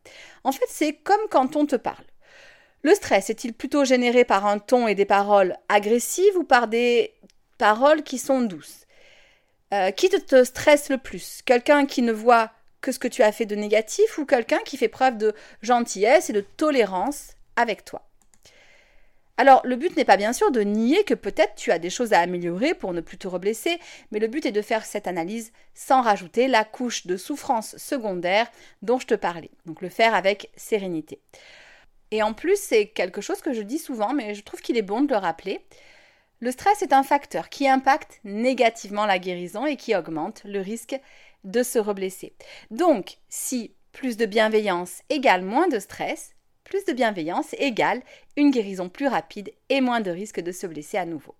En 0.45 0.53
fait, 0.53 0.69
c'est 0.69 0.95
comme 0.95 1.29
quand 1.31 1.57
on 1.57 1.67
te 1.67 1.77
parle. 1.77 2.05
Le 2.89 2.95
stress 2.95 3.29
est-il 3.29 3.53
plutôt 3.53 3.85
généré 3.85 4.25
par 4.25 4.47
un 4.47 4.59
ton 4.59 4.89
et 4.89 4.95
des 4.95 5.05
paroles 5.05 5.59
agressives 5.69 6.39
ou 6.39 6.43
par 6.43 6.69
des 6.69 7.13
paroles 7.59 8.03
qui 8.03 8.17
sont 8.17 8.41
douces? 8.41 8.87
Euh, 9.75 9.91
Qui 9.91 10.09
te, 10.09 10.43
stresse 10.43 10.89
le 10.89 10.97
plus? 10.97 11.43
Quelqu'un 11.45 11.85
qui 11.85 12.01
ne 12.01 12.13
voit 12.13 12.51
que 12.81 12.91
ce 12.91 12.99
que 12.99 13.07
tu 13.07 13.23
as 13.23 13.31
fait 13.31 13.45
de 13.45 13.57
négatif 13.57 14.17
ou 14.17 14.25
quelqu'un 14.25 14.61
qui 14.65 14.79
fait 14.79 14.89
preuve 14.89 15.19
de 15.19 15.35
gentillesse 15.61 16.31
et 16.31 16.33
de 16.33 16.41
tolérance 16.41 17.35
avec 17.57 17.85
toi? 17.85 18.09
Alors, 19.37 19.61
le 19.65 19.77
but 19.77 19.95
n'est 19.95 20.07
pas 20.07 20.17
bien 20.17 20.33
sûr 20.33 20.51
de 20.51 20.63
nier 20.63 21.05
que 21.05 21.13
peut-être 21.13 21.57
tu 21.57 21.71
as 21.71 21.79
des 21.79 21.91
choses 21.91 22.15
à 22.15 22.21
améliorer 22.21 22.73
pour 22.73 22.95
ne 22.95 23.03
plus 23.03 23.19
te 23.19 23.29
reblesser, 23.29 23.79
mais 24.13 24.19
le 24.19 24.29
but 24.29 24.47
est 24.47 24.51
de 24.51 24.63
faire 24.63 24.87
cette 24.87 25.07
analyse 25.07 25.53
sans 25.75 26.01
rajouter 26.01 26.49
la 26.49 26.65
couche 26.65 27.07
de 27.07 27.19
souffrance 27.19 27.77
secondaire 27.77 28.51
dont 28.81 28.99
je 28.99 29.09
te 29.09 29.15
parlais. 29.15 29.51
Donc, 29.67 29.83
le 29.83 29.91
faire 29.91 30.15
avec 30.15 30.51
sérénité. 30.57 31.21
Et 32.11 32.23
en 32.23 32.33
plus, 32.33 32.59
c'est 32.59 32.87
quelque 32.87 33.21
chose 33.21 33.41
que 33.41 33.53
je 33.53 33.63
dis 33.63 33.79
souvent, 33.79 34.13
mais 34.13 34.35
je 34.35 34.43
trouve 34.43 34.61
qu'il 34.61 34.77
est 34.77 34.83
bon 34.83 35.03
de 35.03 35.13
le 35.13 35.19
rappeler. 35.19 35.61
Le 36.41 36.51
stress 36.53 36.83
est 36.83 36.93
un 36.93 37.03
facteur 37.03 37.49
qui 37.49 37.69
impacte 37.69 38.21
négativement 38.25 39.07
la 39.07 39.19
guérison 39.19 39.67
et 39.67 39.77
qui 39.77 39.95
augmente 39.97 40.43
le 40.45 40.61
risque 40.61 40.99
de 41.45 41.63
se 41.63 41.79
reblesser. 41.79 42.35
Donc, 42.71 43.19
si 43.29 43.75
plus 43.93 44.17
de 44.17 44.27
bienveillance 44.27 45.03
égale 45.11 45.43
moins 45.43 45.69
de 45.69 45.79
stress, 45.79 46.35
plus 46.65 46.85
de 46.85 46.93
bienveillance 46.93 47.55
égale 47.59 48.03
une 48.37 48.51
guérison 48.51 48.89
plus 48.89 49.09
rapide 49.09 49.53
et 49.69 49.81
moins 49.81 50.01
de 50.01 50.11
risque 50.11 50.41
de 50.41 50.53
se 50.53 50.67
blesser 50.67 50.99
à 50.99 51.07
nouveau. 51.07 51.35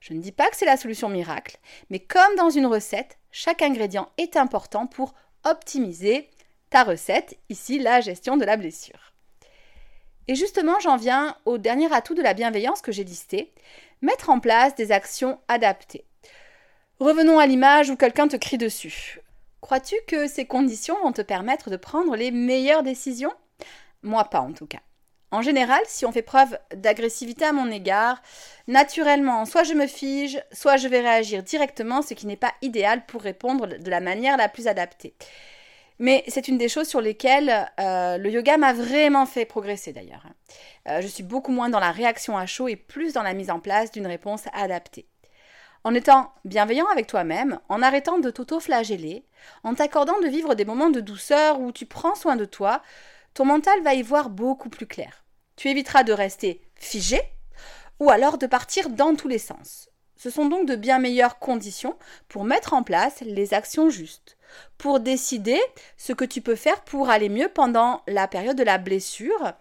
Je 0.00 0.12
ne 0.14 0.20
dis 0.20 0.32
pas 0.32 0.48
que 0.50 0.56
c'est 0.56 0.64
la 0.64 0.76
solution 0.76 1.08
miracle, 1.08 1.58
mais 1.90 1.98
comme 1.98 2.36
dans 2.36 2.50
une 2.50 2.66
recette, 2.66 3.18
chaque 3.30 3.62
ingrédient 3.62 4.08
est 4.16 4.36
important 4.36 4.86
pour 4.86 5.14
optimiser 5.44 6.28
ta 6.70 6.84
recette, 6.84 7.38
ici 7.48 7.78
la 7.78 8.00
gestion 8.00 8.36
de 8.36 8.44
la 8.44 8.56
blessure. 8.56 9.13
Et 10.28 10.34
justement, 10.34 10.80
j'en 10.80 10.96
viens 10.96 11.36
au 11.44 11.58
dernier 11.58 11.92
atout 11.92 12.14
de 12.14 12.22
la 12.22 12.34
bienveillance 12.34 12.80
que 12.80 12.92
j'ai 12.92 13.04
listé, 13.04 13.52
mettre 14.00 14.30
en 14.30 14.40
place 14.40 14.74
des 14.74 14.92
actions 14.92 15.38
adaptées. 15.48 16.04
Revenons 16.98 17.38
à 17.38 17.46
l'image 17.46 17.90
où 17.90 17.96
quelqu'un 17.96 18.28
te 18.28 18.36
crie 18.36 18.58
dessus. 18.58 19.20
Crois-tu 19.60 19.96
que 20.06 20.26
ces 20.26 20.44
conditions 20.44 20.96
vont 21.02 21.12
te 21.12 21.22
permettre 21.22 21.70
de 21.70 21.76
prendre 21.76 22.16
les 22.16 22.30
meilleures 22.30 22.82
décisions? 22.82 23.32
Moi 24.02 24.24
pas 24.24 24.40
en 24.40 24.52
tout 24.52 24.66
cas. 24.66 24.80
En 25.30 25.42
général, 25.42 25.80
si 25.86 26.06
on 26.06 26.12
fait 26.12 26.22
preuve 26.22 26.56
d'agressivité 26.76 27.44
à 27.44 27.52
mon 27.52 27.68
égard, 27.68 28.22
naturellement, 28.68 29.44
soit 29.46 29.64
je 29.64 29.74
me 29.74 29.88
fige, 29.88 30.40
soit 30.52 30.76
je 30.76 30.86
vais 30.86 31.00
réagir 31.00 31.42
directement, 31.42 32.02
ce 32.02 32.14
qui 32.14 32.28
n'est 32.28 32.36
pas 32.36 32.54
idéal 32.62 33.04
pour 33.06 33.20
répondre 33.20 33.66
de 33.66 33.90
la 33.90 33.98
manière 33.98 34.36
la 34.36 34.48
plus 34.48 34.68
adaptée. 34.68 35.14
Mais 35.98 36.24
c'est 36.26 36.48
une 36.48 36.58
des 36.58 36.68
choses 36.68 36.88
sur 36.88 37.00
lesquelles 37.00 37.70
euh, 37.78 38.18
le 38.18 38.30
yoga 38.30 38.56
m'a 38.56 38.72
vraiment 38.72 39.26
fait 39.26 39.44
progresser 39.44 39.92
d'ailleurs. 39.92 40.26
Euh, 40.88 41.00
je 41.00 41.06
suis 41.06 41.22
beaucoup 41.22 41.52
moins 41.52 41.68
dans 41.68 41.78
la 41.78 41.92
réaction 41.92 42.36
à 42.36 42.46
chaud 42.46 42.68
et 42.68 42.76
plus 42.76 43.12
dans 43.12 43.22
la 43.22 43.34
mise 43.34 43.50
en 43.50 43.60
place 43.60 43.92
d'une 43.92 44.06
réponse 44.06 44.44
adaptée. 44.52 45.06
En 45.84 45.94
étant 45.94 46.32
bienveillant 46.44 46.86
avec 46.88 47.06
toi-même, 47.06 47.60
en 47.68 47.82
arrêtant 47.82 48.18
de 48.18 48.30
t'auto-flageller, 48.30 49.24
en 49.62 49.74
t'accordant 49.74 50.18
de 50.20 50.28
vivre 50.28 50.54
des 50.54 50.64
moments 50.64 50.90
de 50.90 51.00
douceur 51.00 51.60
où 51.60 51.72
tu 51.72 51.86
prends 51.86 52.14
soin 52.14 52.36
de 52.36 52.46
toi, 52.46 52.82
ton 53.34 53.44
mental 53.44 53.82
va 53.82 53.94
y 53.94 54.02
voir 54.02 54.30
beaucoup 54.30 54.70
plus 54.70 54.86
clair. 54.86 55.24
Tu 55.56 55.68
éviteras 55.68 56.02
de 56.02 56.12
rester 56.12 56.62
figé 56.74 57.20
ou 58.00 58.10
alors 58.10 58.38
de 58.38 58.46
partir 58.46 58.88
dans 58.88 59.14
tous 59.14 59.28
les 59.28 59.38
sens. 59.38 59.90
Ce 60.16 60.30
sont 60.30 60.46
donc 60.46 60.66
de 60.66 60.74
bien 60.74 60.98
meilleures 60.98 61.38
conditions 61.38 61.96
pour 62.28 62.44
mettre 62.44 62.72
en 62.72 62.82
place 62.82 63.20
les 63.20 63.52
actions 63.52 63.90
justes, 63.90 64.33
pour 64.78 65.00
décider 65.00 65.60
ce 65.96 66.12
que 66.12 66.24
tu 66.24 66.40
peux 66.40 66.56
faire 66.56 66.82
pour 66.82 67.10
aller 67.10 67.28
mieux 67.28 67.48
pendant 67.48 68.02
la 68.06 68.28
période 68.28 68.56
de 68.56 68.62
la 68.62 68.78
blessure, 68.78 69.52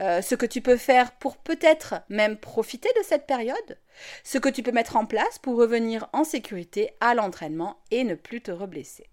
euh, 0.00 0.20
ce 0.22 0.34
que 0.34 0.46
tu 0.46 0.60
peux 0.60 0.76
faire 0.76 1.12
pour 1.12 1.36
peut-être 1.36 1.96
même 2.08 2.36
profiter 2.36 2.90
de 2.98 3.04
cette 3.04 3.26
période, 3.26 3.78
ce 4.24 4.38
que 4.38 4.48
tu 4.48 4.62
peux 4.62 4.72
mettre 4.72 4.96
en 4.96 5.06
place 5.06 5.38
pour 5.38 5.56
revenir 5.56 6.08
en 6.12 6.24
sécurité 6.24 6.90
à 7.00 7.14
l'entraînement 7.14 7.78
et 7.90 8.04
ne 8.04 8.14
plus 8.14 8.42
te 8.42 8.50
reblesser. 8.50 9.08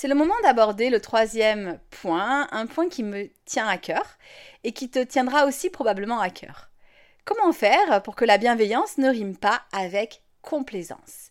C'est 0.00 0.08
le 0.08 0.14
moment 0.14 0.40
d'aborder 0.44 0.90
le 0.90 1.00
troisième 1.00 1.80
point, 1.90 2.46
un 2.52 2.66
point 2.66 2.88
qui 2.88 3.02
me 3.02 3.28
tient 3.44 3.66
à 3.66 3.78
cœur 3.78 4.16
et 4.62 4.72
qui 4.72 4.90
te 4.90 5.00
tiendra 5.00 5.44
aussi 5.44 5.70
probablement 5.70 6.20
à 6.20 6.30
cœur. 6.30 6.70
Comment 7.24 7.52
faire 7.52 8.02
pour 8.04 8.14
que 8.14 8.24
la 8.24 8.38
bienveillance 8.38 8.96
ne 8.98 9.10
rime 9.10 9.36
pas 9.36 9.62
avec 9.72 10.22
complaisance? 10.40 11.30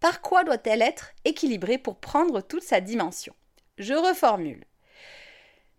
Par 0.00 0.20
quoi 0.20 0.44
doit-elle 0.44 0.82
être 0.82 1.12
équilibrée 1.24 1.78
pour 1.78 1.96
prendre 1.96 2.40
toute 2.40 2.62
sa 2.62 2.80
dimension 2.80 3.34
Je 3.78 3.94
reformule. 3.94 4.64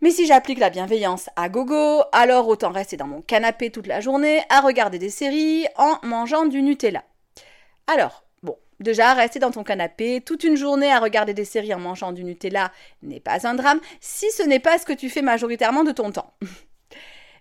Mais 0.02 0.12
si 0.12 0.28
j'applique 0.28 0.60
la 0.60 0.70
bienveillance 0.70 1.30
à 1.36 1.50
gogo, 1.50 2.04
alors 2.12 2.48
autant 2.48 2.72
rester 2.72 2.98
dans 2.98 3.08
mon 3.08 3.22
canapé 3.22 3.72
toute 3.72 3.88
la 3.88 4.00
journée 4.00 4.44
à 4.50 4.62
regarder 4.62 5.00
des 5.00 5.10
séries 5.10 5.66
en 5.76 5.98
mangeant 6.04 6.46
du 6.46 6.62
Nutella. 6.62 7.04
Alors, 7.88 8.24
bon, 8.44 8.58
déjà, 8.80 9.14
rester 9.14 9.40
dans 9.40 9.50
ton 9.50 9.64
canapé 9.64 10.22
toute 10.22 10.44
une 10.44 10.56
journée 10.56 10.92
à 10.92 11.00
regarder 11.00 11.34
des 11.34 11.46
séries 11.46 11.74
en 11.74 11.80
mangeant 11.80 12.12
du 12.12 12.24
Nutella 12.24 12.72
n'est 13.02 13.20
pas 13.20 13.48
un 13.48 13.56
drame 13.56 13.80
si 14.00 14.30
ce 14.30 14.44
n'est 14.44 14.60
pas 14.60 14.78
ce 14.78 14.86
que 14.86 14.94
tu 14.94 15.10
fais 15.10 15.24
majoritairement 15.24 15.84
de 15.84 15.92
ton 15.92 16.12
temps. 16.12 16.34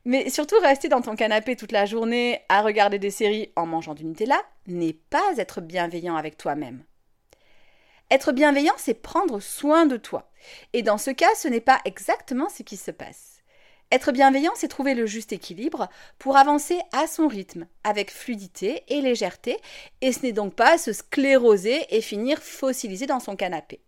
Mais 0.06 0.30
surtout, 0.30 0.54
rester 0.62 0.88
dans 0.88 1.00
ton 1.00 1.16
canapé 1.16 1.56
toute 1.56 1.72
la 1.72 1.84
journée 1.84 2.40
à 2.48 2.62
regarder 2.62 3.00
des 3.00 3.10
séries 3.10 3.50
en 3.56 3.66
mangeant 3.66 3.92
du 3.92 4.04
Nutella 4.04 4.40
n'est 4.68 4.92
pas 4.92 5.32
être 5.36 5.60
bienveillant 5.60 6.14
avec 6.14 6.36
toi-même. 6.36 6.84
Être 8.12 8.30
bienveillant, 8.30 8.75
c'est 8.76 9.02
prendre 9.02 9.40
soin 9.40 9.84
de 9.84 9.96
toi. 9.96 10.30
Et 10.72 10.82
dans 10.82 10.96
ce 10.96 11.10
cas, 11.10 11.34
ce 11.36 11.48
n'est 11.48 11.60
pas 11.60 11.80
exactement 11.84 12.48
ce 12.48 12.62
qui 12.62 12.76
se 12.76 12.92
passe. 12.92 13.42
Être 13.90 14.12
bienveillant, 14.12 14.52
c'est 14.54 14.68
trouver 14.68 14.94
le 14.94 15.06
juste 15.06 15.32
équilibre 15.32 15.88
pour 16.20 16.36
avancer 16.36 16.78
à 16.92 17.08
son 17.08 17.26
rythme, 17.26 17.66
avec 17.82 18.12
fluidité 18.12 18.84
et 18.86 19.00
légèreté, 19.00 19.56
et 20.02 20.12
ce 20.12 20.22
n'est 20.22 20.30
donc 20.30 20.54
pas 20.54 20.78
se 20.78 20.92
scléroser 20.92 21.84
et 21.90 22.00
finir 22.00 22.38
fossilisé 22.38 23.06
dans 23.06 23.20
son 23.20 23.34
canapé. 23.34 23.80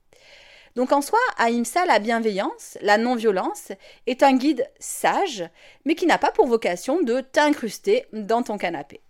Donc 0.76 0.92
en 0.92 1.00
soi, 1.00 1.18
Ahimsa, 1.36 1.84
la 1.86 1.98
bienveillance, 1.98 2.78
la 2.80 2.98
non-violence, 2.98 3.72
est 4.06 4.22
un 4.22 4.36
guide 4.36 4.68
sage, 4.78 5.44
mais 5.84 5.94
qui 5.94 6.06
n'a 6.06 6.18
pas 6.18 6.30
pour 6.30 6.46
vocation 6.46 7.02
de 7.02 7.20
t'incruster 7.20 8.06
dans 8.12 8.42
ton 8.42 8.58
canapé. 8.58 9.00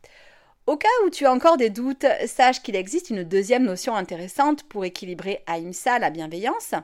Au 0.67 0.77
cas 0.77 0.89
où 1.05 1.11
tu 1.11 1.25
as 1.25 1.33
encore 1.33 1.57
des 1.57 1.71
doutes, 1.71 2.07
sache 2.27 2.63
qu'il 2.63 2.77
existe 2.77 3.11
une 3.11 3.25
deuxième 3.25 3.65
notion 3.65 3.97
intéressante 3.97 4.65
pour 4.65 4.85
équilibrer 4.85 5.43
Ahimsa, 5.47 5.99
la 5.99 6.11
bienveillance. 6.11 6.75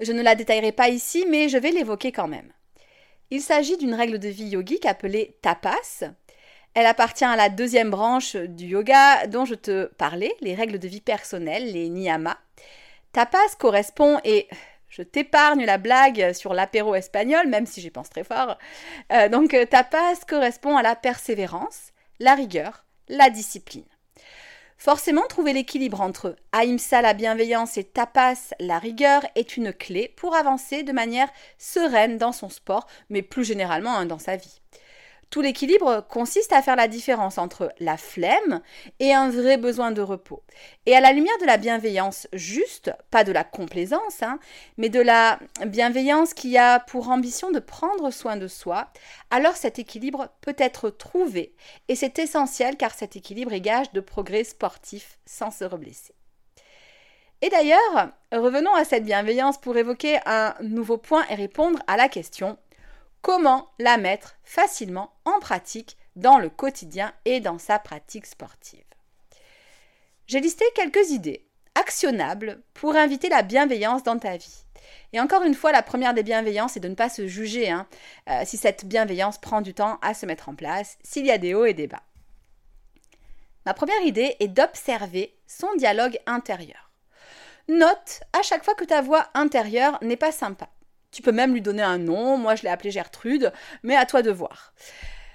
Je 0.00 0.12
ne 0.12 0.22
la 0.22 0.34
détaillerai 0.34 0.72
pas 0.72 0.88
ici, 0.88 1.24
mais 1.28 1.48
je 1.48 1.58
vais 1.58 1.70
l'évoquer 1.70 2.12
quand 2.12 2.28
même. 2.28 2.52
Il 3.30 3.40
s'agit 3.40 3.78
d'une 3.78 3.94
règle 3.94 4.18
de 4.18 4.28
vie 4.28 4.48
yogique 4.48 4.84
appelée 4.84 5.38
tapas. 5.40 6.04
Elle 6.74 6.84
appartient 6.84 7.24
à 7.24 7.36
la 7.36 7.48
deuxième 7.48 7.90
branche 7.90 8.36
du 8.36 8.66
yoga 8.66 9.26
dont 9.26 9.46
je 9.46 9.54
te 9.54 9.86
parlais, 9.94 10.34
les 10.42 10.54
règles 10.54 10.78
de 10.78 10.88
vie 10.88 11.00
personnelles, 11.00 11.72
les 11.72 11.88
niyamas. 11.88 12.36
Tapas 13.12 13.56
correspond, 13.58 14.20
et 14.24 14.48
je 14.88 15.02
t'épargne 15.02 15.64
la 15.64 15.78
blague 15.78 16.32
sur 16.32 16.54
l'apéro 16.54 16.94
espagnol, 16.94 17.46
même 17.46 17.66
si 17.66 17.80
j'y 17.80 17.90
pense 17.90 18.10
très 18.10 18.24
fort. 18.24 18.58
Euh, 19.12 19.28
donc, 19.28 19.56
tapas 19.70 20.16
correspond 20.28 20.76
à 20.76 20.82
la 20.82 20.96
persévérance, 20.96 21.92
la 22.20 22.34
rigueur, 22.34 22.84
la 23.08 23.30
discipline. 23.30 23.84
Forcément, 24.78 25.22
trouver 25.28 25.52
l'équilibre 25.52 26.00
entre 26.00 26.34
Aïmsa 26.50 27.02
la 27.02 27.14
bienveillance 27.14 27.76
et 27.76 27.84
Tapas 27.84 28.52
la 28.58 28.80
rigueur 28.80 29.22
est 29.36 29.56
une 29.56 29.72
clé 29.72 30.12
pour 30.16 30.34
avancer 30.34 30.82
de 30.82 30.90
manière 30.90 31.28
sereine 31.56 32.18
dans 32.18 32.32
son 32.32 32.48
sport, 32.48 32.88
mais 33.08 33.22
plus 33.22 33.44
généralement 33.44 33.96
hein, 33.96 34.06
dans 34.06 34.18
sa 34.18 34.34
vie. 34.34 34.60
Tout 35.32 35.40
l'équilibre 35.40 36.04
consiste 36.10 36.52
à 36.52 36.60
faire 36.60 36.76
la 36.76 36.88
différence 36.88 37.38
entre 37.38 37.72
la 37.80 37.96
flemme 37.96 38.60
et 39.00 39.14
un 39.14 39.30
vrai 39.30 39.56
besoin 39.56 39.90
de 39.90 40.02
repos. 40.02 40.42
Et 40.84 40.94
à 40.94 41.00
la 41.00 41.14
lumière 41.14 41.38
de 41.40 41.46
la 41.46 41.56
bienveillance 41.56 42.28
juste, 42.34 42.92
pas 43.10 43.24
de 43.24 43.32
la 43.32 43.42
complaisance, 43.42 44.22
hein, 44.22 44.38
mais 44.76 44.90
de 44.90 45.00
la 45.00 45.38
bienveillance 45.64 46.34
qui 46.34 46.58
a 46.58 46.80
pour 46.80 47.08
ambition 47.08 47.50
de 47.50 47.60
prendre 47.60 48.10
soin 48.10 48.36
de 48.36 48.46
soi, 48.46 48.92
alors 49.30 49.56
cet 49.56 49.78
équilibre 49.78 50.28
peut 50.42 50.56
être 50.58 50.90
trouvé. 50.90 51.54
Et 51.88 51.96
c'est 51.96 52.18
essentiel 52.18 52.76
car 52.76 52.92
cet 52.92 53.16
équilibre 53.16 53.54
est 53.54 53.62
gage 53.62 53.90
de 53.92 54.00
progrès 54.00 54.44
sportif 54.44 55.18
sans 55.24 55.50
se 55.50 55.64
reblesser. 55.64 56.12
Et 57.40 57.48
d'ailleurs, 57.48 58.10
revenons 58.32 58.74
à 58.74 58.84
cette 58.84 59.06
bienveillance 59.06 59.58
pour 59.58 59.78
évoquer 59.78 60.18
un 60.26 60.54
nouveau 60.60 60.98
point 60.98 61.24
et 61.30 61.34
répondre 61.36 61.78
à 61.86 61.96
la 61.96 62.10
question 62.10 62.58
comment 63.22 63.70
la 63.78 63.96
mettre 63.96 64.36
facilement 64.44 65.12
en 65.24 65.38
pratique 65.38 65.96
dans 66.16 66.38
le 66.38 66.50
quotidien 66.50 67.14
et 67.24 67.40
dans 67.40 67.58
sa 67.58 67.78
pratique 67.78 68.26
sportive. 68.26 68.84
J'ai 70.26 70.40
listé 70.40 70.64
quelques 70.74 71.10
idées 71.10 71.46
actionnables 71.74 72.62
pour 72.74 72.96
inviter 72.96 73.28
la 73.28 73.42
bienveillance 73.42 74.02
dans 74.02 74.18
ta 74.18 74.36
vie. 74.36 74.64
Et 75.12 75.20
encore 75.20 75.42
une 75.42 75.54
fois, 75.54 75.72
la 75.72 75.82
première 75.82 76.14
des 76.14 76.22
bienveillances 76.22 76.76
est 76.76 76.80
de 76.80 76.88
ne 76.88 76.94
pas 76.94 77.08
se 77.08 77.26
juger 77.26 77.70
hein, 77.70 77.86
euh, 78.28 78.42
si 78.44 78.56
cette 78.56 78.84
bienveillance 78.84 79.38
prend 79.38 79.60
du 79.60 79.72
temps 79.72 79.98
à 80.02 80.12
se 80.14 80.26
mettre 80.26 80.48
en 80.48 80.54
place, 80.54 80.98
s'il 81.02 81.26
y 81.26 81.30
a 81.30 81.38
des 81.38 81.54
hauts 81.54 81.64
et 81.64 81.74
des 81.74 81.86
bas. 81.86 82.02
Ma 83.64 83.74
première 83.74 84.02
idée 84.02 84.36
est 84.40 84.48
d'observer 84.48 85.34
son 85.46 85.72
dialogue 85.76 86.18
intérieur. 86.26 86.90
Note 87.68 88.22
à 88.32 88.42
chaque 88.42 88.64
fois 88.64 88.74
que 88.74 88.84
ta 88.84 89.02
voix 89.02 89.28
intérieure 89.34 89.98
n'est 90.02 90.16
pas 90.16 90.32
sympa. 90.32 90.68
Tu 91.12 91.22
peux 91.22 91.32
même 91.32 91.52
lui 91.52 91.62
donner 91.62 91.82
un 91.82 91.98
nom. 91.98 92.36
Moi, 92.36 92.56
je 92.56 92.62
l'ai 92.62 92.70
appelée 92.70 92.90
Gertrude, 92.90 93.52
mais 93.82 93.94
à 93.94 94.06
toi 94.06 94.22
de 94.22 94.30
voir. 94.30 94.74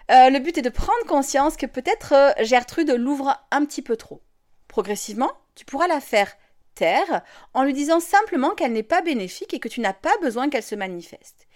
Euh, 0.10 0.30
le 0.30 0.40
but 0.40 0.58
est 0.58 0.62
de 0.64 0.70
prendre 0.70 1.06
conscience 1.08 1.58
que 1.58 1.66
peut-être 1.66 2.14
euh, 2.14 2.44
Gertrude 2.44 2.90
l'ouvre 2.92 3.38
un 3.52 3.66
petit 3.66 3.82
peu 3.82 3.96
trop. 3.96 4.22
Progressivement, 4.68 5.32
tu 5.56 5.66
pourras 5.66 5.88
la 5.88 6.00
faire 6.00 6.34
taire 6.76 7.22
en 7.54 7.64
lui 7.64 7.74
disant 7.74 8.00
simplement 8.00 8.52
qu'elle 8.52 8.72
n'est 8.72 8.84
pas 8.84 9.02
bénéfique 9.02 9.54
et 9.54 9.60
que 9.60 9.68
tu 9.68 9.82
n'as 9.82 9.94
pas 9.94 10.16
besoin 10.22 10.50
qu'elle 10.50 10.64
se 10.64 10.76
manifeste. 10.76 11.48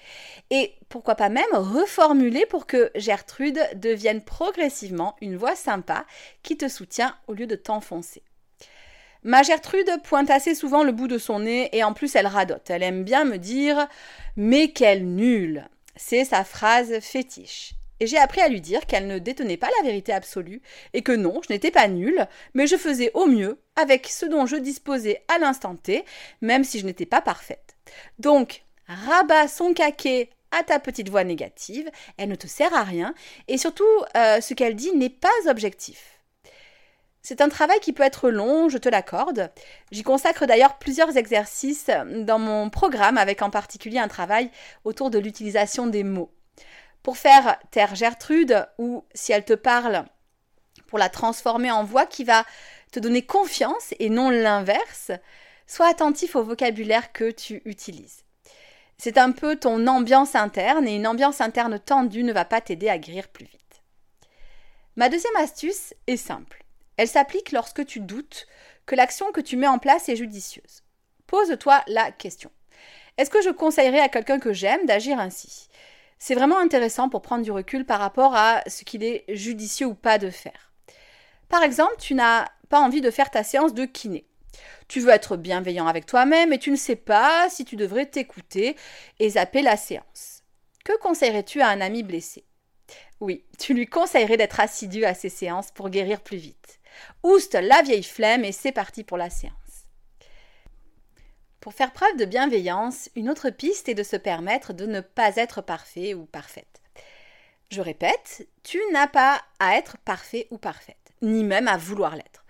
Et 0.49 0.75
pourquoi 0.89 1.15
pas 1.15 1.29
même 1.29 1.53
reformuler 1.53 2.45
pour 2.45 2.65
que 2.65 2.91
Gertrude 2.95 3.59
devienne 3.75 4.23
progressivement 4.23 5.15
une 5.21 5.37
voix 5.37 5.55
sympa 5.55 6.05
qui 6.43 6.57
te 6.57 6.67
soutient 6.67 7.15
au 7.27 7.33
lieu 7.33 7.47
de 7.47 7.55
t'enfoncer. 7.55 8.23
Ma 9.23 9.43
Gertrude 9.43 9.91
pointe 10.03 10.31
assez 10.31 10.55
souvent 10.55 10.83
le 10.83 10.91
bout 10.91 11.07
de 11.07 11.19
son 11.19 11.39
nez 11.39 11.69
et 11.73 11.83
en 11.83 11.93
plus 11.93 12.15
elle 12.15 12.27
radote. 12.27 12.69
Elle 12.69 12.83
aime 12.83 13.03
bien 13.03 13.23
me 13.23 13.37
dire 13.37 13.87
Mais 14.35 14.69
quelle 14.69 15.05
nulle 15.05 15.67
C'est 15.95 16.25
sa 16.25 16.43
phrase 16.43 16.99
fétiche. 17.01 17.73
Et 17.99 18.07
j'ai 18.07 18.17
appris 18.17 18.41
à 18.41 18.49
lui 18.49 18.61
dire 18.61 18.87
qu'elle 18.87 19.05
ne 19.05 19.19
détenait 19.19 19.57
pas 19.57 19.69
la 19.77 19.87
vérité 19.87 20.11
absolue 20.11 20.63
et 20.93 21.03
que 21.03 21.11
non, 21.11 21.39
je 21.47 21.53
n'étais 21.53 21.69
pas 21.69 21.87
nulle, 21.87 22.27
mais 22.55 22.65
je 22.65 22.75
faisais 22.75 23.11
au 23.13 23.27
mieux 23.27 23.59
avec 23.75 24.07
ce 24.07 24.25
dont 24.25 24.47
je 24.47 24.55
disposais 24.55 25.21
à 25.27 25.37
l'instant 25.37 25.75
T, 25.75 26.03
même 26.41 26.63
si 26.63 26.79
je 26.79 26.87
n'étais 26.87 27.05
pas 27.05 27.21
parfaite. 27.21 27.75
Donc, 28.17 28.63
rabat 28.87 29.47
son 29.47 29.75
caquet 29.75 30.31
à 30.49 30.63
ta 30.63 30.79
petite 30.79 31.09
voix 31.09 31.23
négative, 31.23 31.91
elle 32.17 32.29
ne 32.29 32.35
te 32.35 32.47
sert 32.47 32.73
à 32.73 32.83
rien, 32.83 33.13
et 33.47 33.59
surtout, 33.59 33.85
euh, 34.17 34.41
ce 34.41 34.55
qu'elle 34.55 34.75
dit 34.75 34.91
n'est 34.95 35.09
pas 35.09 35.29
objectif. 35.47 36.20
C'est 37.21 37.41
un 37.41 37.49
travail 37.49 37.79
qui 37.79 37.93
peut 37.93 38.03
être 38.03 38.29
long, 38.29 38.67
je 38.67 38.77
te 38.77 38.89
l'accorde. 38.89 39.51
J'y 39.91 40.03
consacre 40.03 40.47
d'ailleurs 40.47 40.79
plusieurs 40.79 41.17
exercices 41.17 41.89
dans 42.09 42.39
mon 42.39 42.69
programme 42.69 43.17
avec 43.17 43.41
en 43.41 43.51
particulier 43.51 43.99
un 43.99 44.07
travail 44.07 44.49
autour 44.85 45.11
de 45.11 45.19
l'utilisation 45.19 45.85
des 45.85 46.03
mots. 46.03 46.31
Pour 47.03 47.17
faire 47.17 47.57
Terre 47.69 47.95
Gertrude 47.95 48.67
ou 48.77 49.03
si 49.13 49.31
elle 49.33 49.45
te 49.45 49.53
parle, 49.53 50.05
pour 50.87 50.99
la 50.99 51.09
transformer 51.09 51.71
en 51.71 51.83
voix 51.83 52.05
qui 52.05 52.23
va 52.23 52.43
te 52.91 52.99
donner 52.99 53.21
confiance 53.21 53.93
et 53.99 54.09
non 54.09 54.29
l'inverse, 54.29 55.11
sois 55.67 55.87
attentif 55.87 56.35
au 56.35 56.43
vocabulaire 56.43 57.11
que 57.13 57.31
tu 57.31 57.61
utilises. 57.65 58.25
C'est 58.97 59.17
un 59.17 59.31
peu 59.31 59.55
ton 59.55 59.87
ambiance 59.87 60.35
interne 60.35 60.87
et 60.87 60.95
une 60.95 61.07
ambiance 61.07 61.39
interne 61.41 61.79
tendue 61.79 62.23
ne 62.23 62.33
va 62.33 62.45
pas 62.45 62.61
t'aider 62.61 62.89
à 62.89 62.97
guérir 62.97 63.29
plus 63.29 63.45
vite. 63.45 63.81
Ma 64.95 65.09
deuxième 65.09 65.35
astuce 65.37 65.93
est 66.07 66.17
simple. 66.17 66.60
Elle 67.01 67.07
s'applique 67.07 67.51
lorsque 67.51 67.83
tu 67.83 67.99
doutes 67.99 68.45
que 68.85 68.93
l'action 68.93 69.31
que 69.31 69.41
tu 69.41 69.57
mets 69.57 69.65
en 69.65 69.79
place 69.79 70.07
est 70.07 70.15
judicieuse. 70.15 70.83
Pose-toi 71.25 71.81
la 71.87 72.11
question. 72.11 72.51
Est-ce 73.17 73.31
que 73.31 73.41
je 73.41 73.49
conseillerais 73.49 74.01
à 74.01 74.07
quelqu'un 74.07 74.37
que 74.37 74.53
j'aime 74.53 74.85
d'agir 74.85 75.19
ainsi? 75.19 75.67
C'est 76.19 76.35
vraiment 76.35 76.59
intéressant 76.59 77.09
pour 77.09 77.23
prendre 77.23 77.43
du 77.43 77.51
recul 77.51 77.87
par 77.87 77.99
rapport 77.99 78.35
à 78.35 78.61
ce 78.67 78.83
qu'il 78.83 79.03
est 79.03 79.25
judicieux 79.29 79.87
ou 79.87 79.95
pas 79.95 80.19
de 80.19 80.29
faire. 80.29 80.73
Par 81.49 81.63
exemple, 81.63 81.95
tu 81.97 82.13
n'as 82.13 82.45
pas 82.69 82.79
envie 82.79 83.01
de 83.01 83.09
faire 83.09 83.31
ta 83.31 83.43
séance 83.43 83.73
de 83.73 83.85
kiné. 83.85 84.27
Tu 84.87 84.99
veux 84.99 85.09
être 85.09 85.37
bienveillant 85.37 85.87
avec 85.87 86.05
toi-même 86.05 86.53
et 86.53 86.59
tu 86.59 86.69
ne 86.69 86.75
sais 86.75 86.95
pas 86.95 87.49
si 87.49 87.65
tu 87.65 87.77
devrais 87.77 88.05
t'écouter 88.05 88.75
et 89.17 89.29
zapper 89.31 89.63
la 89.63 89.75
séance. 89.75 90.43
Que 90.85 90.95
conseillerais-tu 90.99 91.61
à 91.61 91.69
un 91.69 91.81
ami 91.81 92.03
blessé? 92.03 92.45
Oui, 93.21 93.43
tu 93.57 93.73
lui 93.73 93.87
conseillerais 93.87 94.37
d'être 94.37 94.59
assidu 94.59 95.03
à 95.03 95.15
ses 95.15 95.29
séances 95.29 95.71
pour 95.71 95.89
guérir 95.89 96.21
plus 96.21 96.37
vite. 96.37 96.77
Ouste 97.23 97.55
la 97.55 97.81
vieille 97.81 98.03
flemme 98.03 98.45
et 98.45 98.51
c'est 98.51 98.71
parti 98.71 99.03
pour 99.03 99.17
la 99.17 99.29
séance. 99.29 99.55
Pour 101.59 101.73
faire 101.73 101.93
preuve 101.93 102.17
de 102.17 102.25
bienveillance, 102.25 103.09
une 103.15 103.29
autre 103.29 103.51
piste 103.51 103.87
est 103.87 103.93
de 103.93 104.03
se 104.03 104.15
permettre 104.15 104.73
de 104.73 104.87
ne 104.87 104.99
pas 104.99 105.35
être 105.35 105.61
parfait 105.61 106.15
ou 106.15 106.25
parfaite. 106.25 106.81
Je 107.69 107.81
répète, 107.81 108.47
tu 108.63 108.79
n'as 108.91 109.07
pas 109.07 109.41
à 109.59 109.77
être 109.77 109.97
parfait 109.99 110.47
ou 110.49 110.57
parfaite, 110.57 111.13
ni 111.21 111.43
même 111.43 111.67
à 111.67 111.77
vouloir 111.77 112.15
l'être. 112.15 112.43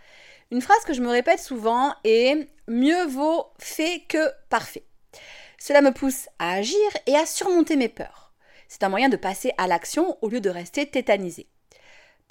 Une 0.50 0.62
phrase 0.62 0.84
que 0.86 0.94
je 0.94 1.02
me 1.02 1.10
répète 1.10 1.40
souvent 1.40 1.94
est 2.04 2.48
mieux 2.68 3.06
vaut 3.06 3.48
fait 3.60 4.04
que 4.08 4.32
parfait. 4.50 4.86
Cela 5.60 5.82
me 5.82 5.92
pousse 5.92 6.28
à 6.40 6.54
agir 6.54 6.78
et 7.06 7.16
à 7.16 7.26
surmonter 7.26 7.76
mes 7.76 7.90
peurs. 7.90 8.34
C'est 8.68 8.84
un 8.84 8.90
moyen 8.90 9.10
de 9.10 9.18
passer 9.18 9.52
à 9.58 9.68
l'action 9.68 10.18
au 10.22 10.30
lieu 10.30 10.42
de 10.42 10.50
rester 10.50 10.90
tétanisé. 10.90 11.48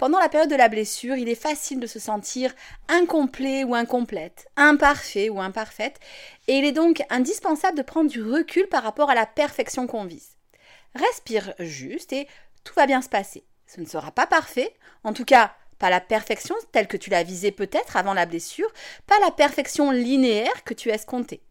Pendant 0.01 0.17
la 0.17 0.29
période 0.29 0.49
de 0.49 0.55
la 0.55 0.67
blessure, 0.67 1.15
il 1.15 1.29
est 1.29 1.35
facile 1.35 1.79
de 1.79 1.85
se 1.85 1.99
sentir 1.99 2.55
incomplet 2.89 3.63
ou 3.63 3.75
incomplète, 3.75 4.47
imparfait 4.57 5.29
ou 5.29 5.39
imparfaite, 5.39 5.99
et 6.47 6.57
il 6.57 6.65
est 6.65 6.71
donc 6.71 7.03
indispensable 7.11 7.77
de 7.77 7.83
prendre 7.83 8.09
du 8.09 8.23
recul 8.23 8.67
par 8.67 8.81
rapport 8.81 9.11
à 9.11 9.13
la 9.13 9.27
perfection 9.27 9.85
qu'on 9.85 10.05
vise. 10.05 10.37
Respire 10.95 11.53
juste 11.59 12.13
et 12.13 12.27
tout 12.63 12.73
va 12.73 12.87
bien 12.87 13.03
se 13.03 13.09
passer. 13.09 13.45
Ce 13.67 13.79
ne 13.79 13.85
sera 13.85 14.09
pas 14.09 14.25
parfait, 14.25 14.73
en 15.03 15.13
tout 15.13 15.23
cas 15.23 15.53
pas 15.77 15.91
la 15.91 16.01
perfection 16.01 16.55
telle 16.71 16.87
que 16.87 16.97
tu 16.97 17.11
l'as 17.11 17.21
visée 17.21 17.51
peut-être 17.51 17.95
avant 17.95 18.15
la 18.15 18.25
blessure, 18.25 18.73
pas 19.05 19.19
la 19.19 19.29
perfection 19.29 19.91
linéaire 19.91 20.63
que 20.63 20.73
tu 20.73 20.89
escomptais. 20.89 21.43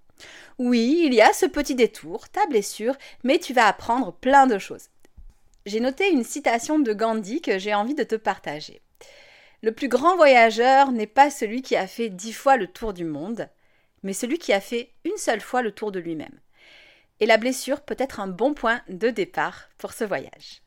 Oui, 0.58 1.02
il 1.04 1.14
y 1.14 1.20
a 1.20 1.32
ce 1.32 1.46
petit 1.46 1.76
détour, 1.76 2.28
ta 2.30 2.46
blessure, 2.46 2.96
mais 3.22 3.38
tu 3.38 3.52
vas 3.52 3.68
apprendre 3.68 4.12
plein 4.12 4.48
de 4.48 4.58
choses 4.58 4.88
j'ai 5.66 5.80
noté 5.80 6.10
une 6.10 6.24
citation 6.24 6.78
de 6.78 6.92
Gandhi 6.92 7.40
que 7.40 7.58
j'ai 7.58 7.74
envie 7.74 7.94
de 7.94 8.04
te 8.04 8.14
partager. 8.14 8.82
Le 9.62 9.72
plus 9.72 9.88
grand 9.88 10.16
voyageur 10.16 10.90
n'est 10.90 11.06
pas 11.06 11.30
celui 11.30 11.62
qui 11.62 11.76
a 11.76 11.86
fait 11.86 12.08
dix 12.08 12.32
fois 12.32 12.56
le 12.56 12.66
tour 12.66 12.92
du 12.94 13.04
monde, 13.04 13.48
mais 14.02 14.14
celui 14.14 14.38
qui 14.38 14.52
a 14.52 14.60
fait 14.60 14.94
une 15.04 15.16
seule 15.18 15.40
fois 15.42 15.62
le 15.62 15.72
tour 15.72 15.92
de 15.92 16.00
lui-même. 16.00 16.40
et 17.20 17.26
la 17.26 17.36
blessure 17.36 17.82
peut 17.82 17.96
être 17.98 18.18
un 18.18 18.28
bon 18.28 18.54
point 18.54 18.80
de 18.88 19.10
départ 19.10 19.68
pour 19.76 19.92
ce 19.92 20.04
voyage. 20.04 20.62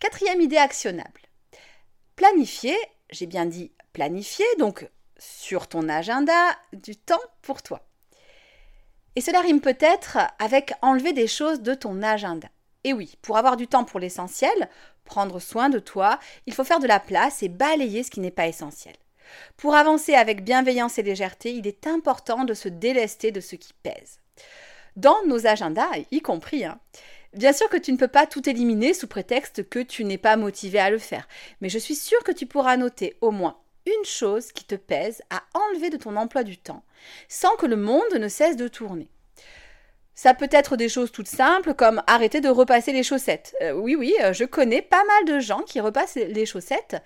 Quatrième 0.00 0.42
idée 0.42 0.58
actionnable. 0.58 1.22
Planifier, 2.14 2.76
j'ai 3.10 3.26
bien 3.26 3.46
dit 3.46 3.72
planifier, 3.94 4.44
donc 4.58 4.86
sur 5.18 5.66
ton 5.66 5.88
agenda, 5.88 6.56
du 6.72 6.94
temps 6.94 7.16
pour 7.40 7.62
toi. 7.62 7.88
Et 9.16 9.20
cela 9.20 9.40
rime 9.40 9.60
peut-être 9.60 10.18
avec 10.38 10.74
enlever 10.82 11.12
des 11.12 11.26
choses 11.26 11.62
de 11.62 11.74
ton 11.74 12.02
agenda. 12.02 12.48
Et 12.88 12.94
oui, 12.94 13.18
pour 13.20 13.36
avoir 13.36 13.58
du 13.58 13.66
temps 13.66 13.84
pour 13.84 14.00
l'essentiel, 14.00 14.70
prendre 15.04 15.40
soin 15.40 15.68
de 15.68 15.78
toi, 15.78 16.18
il 16.46 16.54
faut 16.54 16.64
faire 16.64 16.80
de 16.80 16.86
la 16.86 16.98
place 16.98 17.42
et 17.42 17.50
balayer 17.50 18.02
ce 18.02 18.10
qui 18.10 18.20
n'est 18.20 18.30
pas 18.30 18.46
essentiel. 18.46 18.94
Pour 19.58 19.74
avancer 19.74 20.14
avec 20.14 20.42
bienveillance 20.42 20.98
et 20.98 21.02
légèreté, 21.02 21.52
il 21.52 21.66
est 21.66 21.86
important 21.86 22.44
de 22.44 22.54
se 22.54 22.70
délester 22.70 23.30
de 23.30 23.40
ce 23.40 23.56
qui 23.56 23.74
pèse. 23.74 24.20
Dans 24.96 25.22
nos 25.26 25.46
agendas, 25.46 25.98
y 26.10 26.22
compris. 26.22 26.64
Hein. 26.64 26.80
Bien 27.34 27.52
sûr 27.52 27.68
que 27.68 27.76
tu 27.76 27.92
ne 27.92 27.98
peux 27.98 28.08
pas 28.08 28.26
tout 28.26 28.48
éliminer 28.48 28.94
sous 28.94 29.06
prétexte 29.06 29.68
que 29.68 29.80
tu 29.80 30.06
n'es 30.06 30.16
pas 30.16 30.38
motivé 30.38 30.78
à 30.78 30.88
le 30.88 30.96
faire, 30.96 31.28
mais 31.60 31.68
je 31.68 31.78
suis 31.78 31.94
sûre 31.94 32.24
que 32.24 32.32
tu 32.32 32.46
pourras 32.46 32.78
noter 32.78 33.18
au 33.20 33.32
moins 33.32 33.58
une 33.84 34.04
chose 34.06 34.50
qui 34.50 34.64
te 34.64 34.76
pèse 34.76 35.20
à 35.28 35.42
enlever 35.52 35.90
de 35.90 35.98
ton 35.98 36.16
emploi 36.16 36.42
du 36.42 36.56
temps, 36.56 36.84
sans 37.28 37.54
que 37.56 37.66
le 37.66 37.76
monde 37.76 38.14
ne 38.18 38.28
cesse 38.28 38.56
de 38.56 38.66
tourner. 38.66 39.10
Ça 40.18 40.34
peut 40.34 40.48
être 40.50 40.76
des 40.76 40.88
choses 40.88 41.12
toutes 41.12 41.28
simples 41.28 41.74
comme 41.74 42.02
arrêter 42.08 42.40
de 42.40 42.48
repasser 42.48 42.90
les 42.90 43.04
chaussettes. 43.04 43.54
Euh, 43.62 43.70
oui, 43.70 43.94
oui, 43.94 44.16
euh, 44.20 44.32
je 44.32 44.42
connais 44.42 44.82
pas 44.82 45.04
mal 45.04 45.32
de 45.32 45.38
gens 45.38 45.60
qui 45.60 45.78
repassent 45.78 46.16
les 46.16 46.44
chaussettes. 46.44 46.96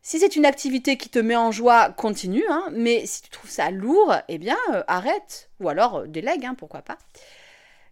Si 0.00 0.18
c'est 0.18 0.36
une 0.36 0.46
activité 0.46 0.96
qui 0.96 1.10
te 1.10 1.18
met 1.18 1.36
en 1.36 1.52
joie, 1.52 1.90
continue, 1.90 2.46
hein, 2.48 2.64
mais 2.72 3.04
si 3.04 3.20
tu 3.20 3.28
trouves 3.28 3.50
ça 3.50 3.70
lourd, 3.70 4.14
eh 4.28 4.38
bien, 4.38 4.56
euh, 4.72 4.82
arrête. 4.88 5.50
Ou 5.60 5.68
alors 5.68 6.08
délègue, 6.08 6.46
hein, 6.46 6.54
pourquoi 6.56 6.80
pas. 6.80 6.96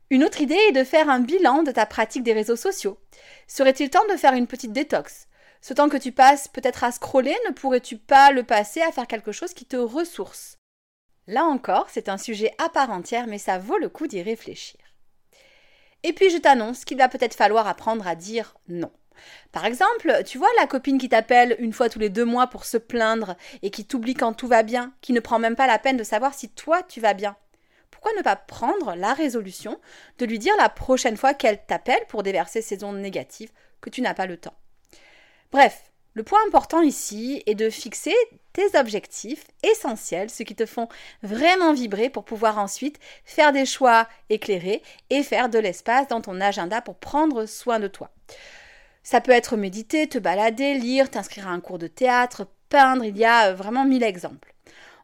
Une 0.09 0.24
autre 0.24 0.40
idée 0.40 0.59
est 0.70 0.72
de 0.72 0.83
faire 0.83 1.11
un 1.11 1.20
bilan 1.20 1.62
de 1.62 1.70
ta 1.70 1.85
pratique 1.85 2.22
des 2.22 2.33
réseaux 2.33 2.57
sociaux. 2.57 2.98
Serait-il 3.46 3.90
temps 3.90 4.07
de 4.11 4.16
faire 4.16 4.33
une 4.33 4.46
petite 4.46 4.72
détox? 4.72 5.29
Ce 5.61 5.74
temps 5.74 5.90
que 5.90 5.98
tu 5.98 6.11
passes 6.11 6.48
peut-être 6.48 6.85
à 6.85 6.90
scroller, 6.90 7.37
ne 7.46 7.53
pourrais-tu 7.53 7.98
pas 7.98 8.33
le 8.33 8.44
passer 8.44 8.81
à 8.81 8.92
faire 8.92 9.09
quelque 9.09 9.33
chose 9.33 9.53
qui 9.53 9.66
te 9.66 9.77
ressource? 9.77 10.57
Là 11.27 11.45
encore, 11.45 11.87
c'est 11.91 12.09
un 12.09 12.19
sujet 12.19 12.53
à 12.59 12.69
part 12.69 12.91
entière, 12.91 13.27
mais 13.27 13.39
ça 13.39 13.59
vaut 13.59 13.79
le 13.79 13.89
coup 13.89 14.07
d'y 14.07 14.23
réfléchir. 14.23 14.81
Et 16.03 16.13
puis 16.13 16.29
je 16.31 16.37
t'annonce 16.37 16.85
qu'il 16.85 16.99
va 16.99 17.09
peut-être 17.09 17.35
falloir 17.35 17.67
apprendre 17.67 18.07
à 18.07 18.15
dire 18.15 18.57
non. 18.69 18.93
Par 19.53 19.65
exemple, 19.65 20.23
tu 20.27 20.39
vois 20.39 20.51
la 20.59 20.67
copine 20.67 20.99
qui 20.99 21.09
t'appelle 21.09 21.57
une 21.59 21.73
fois 21.73 21.89
tous 21.89 21.99
les 21.99 22.11
deux 22.11 22.25
mois 22.25 22.49
pour 22.49 22.65
se 22.65 22.77
plaindre 22.77 23.37
et 23.63 23.71
qui 23.71 23.87
t'oublie 23.87 24.15
quand 24.15 24.35
tout 24.35 24.49
va 24.49 24.63
bien, 24.63 24.93
qui 25.01 25.13
ne 25.13 25.21
prend 25.21 25.39
même 25.39 25.57
pas 25.57 25.67
la 25.67 25.79
peine 25.79 25.97
de 25.97 26.05
savoir 26.05 26.35
si 26.35 26.51
toi 26.51 26.83
tu 26.83 27.01
vas 27.01 27.15
bien. 27.15 27.37
Pourquoi 27.91 28.13
ne 28.19 28.23
pas 28.23 28.37
prendre 28.37 28.95
la 28.97 29.15
résolution 29.15 29.81
de 30.19 30.27
lui 30.27 30.39
dire 30.39 30.55
la 30.59 30.69
prochaine 30.69 31.17
fois 31.17 31.33
qu'elle 31.33 31.65
t'appelle 31.65 32.05
pour 32.09 32.23
déverser 32.23 32.61
ses 32.61 32.85
ondes 32.85 32.99
négatives 32.99 33.53
que 33.81 33.89
tu 33.89 34.03
n'as 34.03 34.15
pas 34.15 34.27
le 34.27 34.37
temps? 34.37 34.59
Bref, 35.53 35.93
le 36.13 36.23
point 36.23 36.41
important 36.47 36.83
ici 36.83 37.43
est 37.47 37.55
de 37.55 37.71
fixer 37.71 38.15
tes 38.55 38.79
objectifs 38.79 39.45
essentiels, 39.62 40.31
ceux 40.31 40.45
qui 40.45 40.55
te 40.55 40.64
font 40.64 40.88
vraiment 41.23 41.75
vibrer 41.75 42.09
pour 42.09 42.25
pouvoir 42.25 42.59
ensuite 42.59 42.99
faire 43.27 43.53
des 43.53 43.67
choix 43.67 44.09
éclairés 44.31 44.83
et 45.11 45.23
faire 45.23 45.51
de 45.51 45.59
l'espace 45.59 46.09
dans 46.09 46.23
ton 46.23 46.40
agenda 46.40 46.81
pour 46.81 46.97
prendre 46.97 47.45
soin 47.45 47.79
de 47.79 47.88
toi. 47.88 48.11
Ça 49.03 49.21
peut 49.21 49.33
être 49.33 49.59
méditer, 49.59 50.09
te 50.09 50.19
balader, 50.19 50.75
lire, 50.75 51.11
t'inscrire 51.11 51.49
à 51.49 51.51
un 51.51 51.61
cours 51.61 51.79
de 51.79 51.88
théâtre, 51.88 52.47
peindre, 52.71 53.05
il 53.05 53.19
y 53.19 53.27
a 53.27 53.53
vraiment 53.53 53.85
mille 53.85 54.05
exemples. 54.05 54.55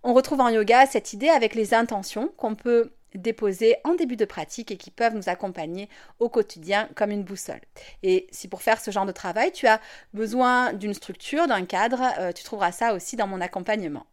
On 0.02 0.14
retrouve 0.14 0.40
en 0.40 0.48
yoga 0.48 0.86
cette 0.86 1.12
idée 1.12 1.28
avec 1.28 1.54
les 1.54 1.74
intentions 1.74 2.32
qu'on 2.38 2.54
peut 2.54 2.92
déposés 3.14 3.76
en 3.84 3.94
début 3.94 4.16
de 4.16 4.24
pratique 4.24 4.70
et 4.70 4.76
qui 4.76 4.90
peuvent 4.90 5.14
nous 5.14 5.28
accompagner 5.28 5.88
au 6.18 6.28
quotidien 6.28 6.88
comme 6.94 7.10
une 7.10 7.24
boussole. 7.24 7.60
Et 8.02 8.26
si 8.30 8.48
pour 8.48 8.62
faire 8.62 8.80
ce 8.80 8.90
genre 8.90 9.06
de 9.06 9.12
travail, 9.12 9.52
tu 9.52 9.66
as 9.66 9.80
besoin 10.14 10.72
d'une 10.72 10.94
structure, 10.94 11.46
d'un 11.46 11.64
cadre, 11.64 12.02
euh, 12.18 12.32
tu 12.32 12.44
trouveras 12.44 12.72
ça 12.72 12.94
aussi 12.94 13.16
dans 13.16 13.26
mon 13.26 13.40
accompagnement. 13.40 14.06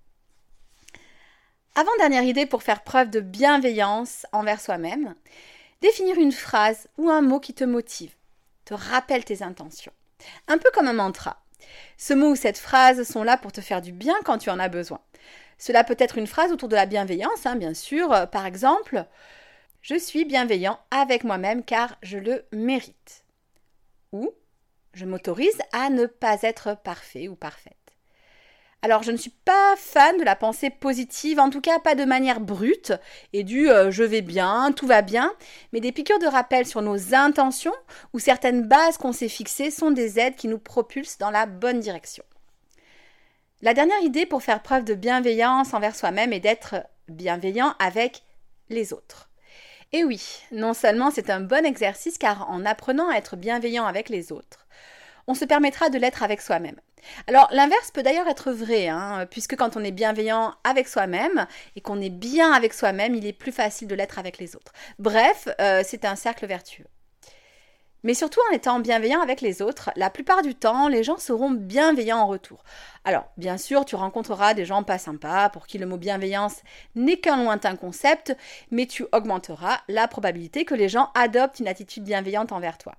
Avant-dernière 1.75 2.23
idée 2.23 2.47
pour 2.47 2.63
faire 2.63 2.83
preuve 2.83 3.11
de 3.11 3.19
bienveillance 3.19 4.25
envers 4.31 4.59
soi-même, 4.59 5.13
définir 5.81 6.17
une 6.17 6.31
phrase 6.31 6.87
ou 6.97 7.09
un 7.09 7.21
mot 7.21 7.39
qui 7.39 7.53
te 7.53 7.63
motive, 7.63 8.15
te 8.65 8.73
rappelle 8.73 9.23
tes 9.23 9.43
intentions. 9.43 9.93
Un 10.47 10.57
peu 10.57 10.69
comme 10.73 10.87
un 10.87 10.93
mantra. 10.93 11.37
Ce 11.97 12.13
mot 12.13 12.31
ou 12.31 12.35
cette 12.35 12.57
phrase 12.57 13.03
sont 13.03 13.23
là 13.23 13.37
pour 13.37 13.51
te 13.51 13.61
faire 13.61 13.81
du 13.81 13.91
bien 13.91 14.15
quand 14.23 14.37
tu 14.37 14.49
en 14.49 14.59
as 14.59 14.69
besoin. 14.69 14.99
Cela 15.57 15.83
peut 15.83 15.95
être 15.97 16.17
une 16.17 16.27
phrase 16.27 16.51
autour 16.51 16.69
de 16.69 16.75
la 16.75 16.85
bienveillance, 16.85 17.45
hein, 17.45 17.55
bien 17.55 17.73
sûr. 17.73 18.13
Euh, 18.13 18.25
par 18.25 18.45
exemple, 18.45 19.05
je 19.81 19.95
suis 19.95 20.25
bienveillant 20.25 20.79
avec 20.91 21.23
moi-même 21.23 21.63
car 21.63 21.97
je 22.03 22.17
le 22.17 22.45
mérite. 22.51 23.25
Ou 24.11 24.31
je 24.93 25.05
m'autorise 25.05 25.57
à 25.73 25.89
ne 25.89 26.05
pas 26.05 26.41
être 26.41 26.77
parfait 26.83 27.27
ou 27.27 27.35
parfaite. 27.35 27.86
Alors 28.83 29.01
je 29.01 29.11
ne 29.11 29.17
suis 29.17 29.33
pas 29.43 29.75
fan 29.75 30.17
de 30.17 30.23
la 30.23 30.35
pensée 30.35 30.69
positive, 30.69 31.39
en 31.39 31.49
tout 31.49 31.61
cas 31.61 31.79
pas 31.79 31.95
de 31.95 32.05
manière 32.05 32.39
brute 32.39 32.93
et 33.33 33.43
du 33.43 33.69
euh, 33.69 33.89
je 33.89 34.03
vais 34.03 34.21
bien, 34.21 34.71
tout 34.71 34.85
va 34.85 35.01
bien, 35.01 35.33
mais 35.73 35.79
des 35.79 35.91
piqûres 35.91 36.19
de 36.19 36.27
rappel 36.27 36.67
sur 36.67 36.83
nos 36.83 37.15
intentions 37.15 37.73
ou 38.13 38.19
certaines 38.19 38.67
bases 38.67 38.97
qu'on 38.97 39.13
s'est 39.13 39.29
fixées 39.29 39.71
sont 39.71 39.89
des 39.89 40.19
aides 40.19 40.35
qui 40.35 40.47
nous 40.47 40.59
propulsent 40.59 41.17
dans 41.17 41.31
la 41.31 41.47
bonne 41.47 41.79
direction. 41.79 42.23
La 43.63 43.73
dernière 43.73 44.01
idée 44.03 44.27
pour 44.27 44.43
faire 44.43 44.61
preuve 44.61 44.83
de 44.83 44.93
bienveillance 44.93 45.73
envers 45.73 45.95
soi-même 45.95 46.31
est 46.31 46.39
d'être 46.39 46.75
bienveillant 47.07 47.73
avec 47.79 48.21
les 48.69 48.93
autres. 48.93 49.29
Et 49.91 50.03
oui, 50.03 50.43
non 50.51 50.75
seulement 50.75 51.09
c'est 51.09 51.31
un 51.31 51.39
bon 51.39 51.65
exercice 51.65 52.19
car 52.19 52.47
en 52.51 52.63
apprenant 52.65 53.09
à 53.09 53.15
être 53.15 53.37
bienveillant 53.37 53.85
avec 53.85 54.09
les 54.09 54.31
autres, 54.31 54.67
on 55.27 55.33
se 55.33 55.45
permettra 55.45 55.89
de 55.89 55.97
l'être 55.97 56.23
avec 56.23 56.41
soi-même. 56.41 56.79
Alors 57.27 57.47
l'inverse 57.51 57.91
peut 57.91 58.03
d'ailleurs 58.03 58.27
être 58.27 58.51
vrai, 58.51 58.87
hein, 58.87 59.27
puisque 59.29 59.55
quand 59.55 59.77
on 59.77 59.83
est 59.83 59.91
bienveillant 59.91 60.53
avec 60.63 60.87
soi-même 60.87 61.45
et 61.75 61.81
qu'on 61.81 62.01
est 62.01 62.09
bien 62.09 62.51
avec 62.51 62.73
soi-même, 62.73 63.15
il 63.15 63.25
est 63.25 63.33
plus 63.33 63.51
facile 63.51 63.87
de 63.87 63.95
l'être 63.95 64.19
avec 64.19 64.37
les 64.39 64.55
autres. 64.55 64.73
Bref, 64.99 65.47
euh, 65.61 65.83
c'est 65.85 66.05
un 66.05 66.15
cercle 66.15 66.45
vertueux. 66.47 66.85
Mais 68.07 68.13
surtout 68.13 68.39
en 68.49 68.55
étant 68.55 68.79
bienveillant 68.79 69.19
avec 69.19 69.41
les 69.41 69.61
autres, 69.61 69.89
la 69.97 70.09
plupart 70.09 70.41
du 70.41 70.55
temps, 70.55 70.87
les 70.87 71.03
gens 71.03 71.17
seront 71.17 71.51
bienveillants 71.51 72.19
en 72.19 72.27
retour. 72.27 72.63
Alors, 73.03 73.25
bien 73.35 73.57
sûr, 73.57 73.83
tu 73.83 73.97
rencontreras 73.97 74.53
des 74.53 74.63
gens 74.63 74.81
pas 74.81 74.97
sympas 74.97 75.49
pour 75.49 75.67
qui 75.67 75.77
le 75.77 75.87
mot 75.87 75.97
bienveillance 75.97 76.61
n'est 76.95 77.17
qu'un 77.17 77.43
lointain 77.43 77.75
concept, 77.75 78.33
mais 78.71 78.85
tu 78.85 79.05
augmenteras 79.11 79.81
la 79.89 80.07
probabilité 80.07 80.63
que 80.63 80.73
les 80.73 80.87
gens 80.87 81.11
adoptent 81.15 81.59
une 81.59 81.67
attitude 81.67 82.05
bienveillante 82.05 82.53
envers 82.53 82.77
toi. 82.77 82.95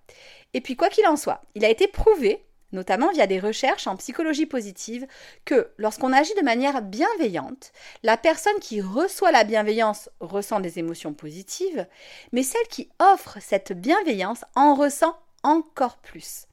Et 0.52 0.60
puis, 0.60 0.76
quoi 0.76 0.90
qu'il 0.90 1.06
en 1.06 1.16
soit, 1.16 1.40
il 1.54 1.64
a 1.64 1.70
été 1.70 1.88
prouvé 1.88 2.44
notamment 2.72 3.10
via 3.10 3.26
des 3.26 3.40
recherches 3.40 3.86
en 3.86 3.96
psychologie 3.96 4.46
positive, 4.46 5.06
que 5.44 5.70
lorsqu'on 5.78 6.12
agit 6.12 6.34
de 6.34 6.44
manière 6.44 6.82
bienveillante, 6.82 7.72
la 8.02 8.16
personne 8.16 8.58
qui 8.60 8.80
reçoit 8.80 9.32
la 9.32 9.44
bienveillance 9.44 10.10
ressent 10.20 10.60
des 10.60 10.78
émotions 10.78 11.14
positives, 11.14 11.86
mais 12.32 12.42
celle 12.42 12.66
qui 12.68 12.90
offre 12.98 13.38
cette 13.40 13.72
bienveillance 13.72 14.44
en 14.54 14.74
ressent 14.74 15.16
encore 15.42 15.98
plus. 15.98 16.46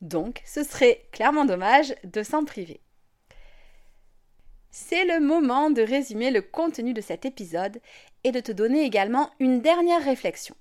Donc, 0.00 0.42
ce 0.44 0.64
serait 0.64 1.06
clairement 1.12 1.44
dommage 1.44 1.94
de 2.04 2.22
s'en 2.22 2.44
priver. 2.44 2.80
C'est 4.70 5.04
le 5.04 5.20
moment 5.20 5.70
de 5.70 5.82
résumer 5.82 6.30
le 6.30 6.40
contenu 6.40 6.94
de 6.94 7.02
cet 7.02 7.24
épisode 7.24 7.80
et 8.24 8.32
de 8.32 8.40
te 8.40 8.52
donner 8.52 8.84
également 8.84 9.30
une 9.38 9.60
dernière 9.60 10.02
réflexion. 10.02 10.56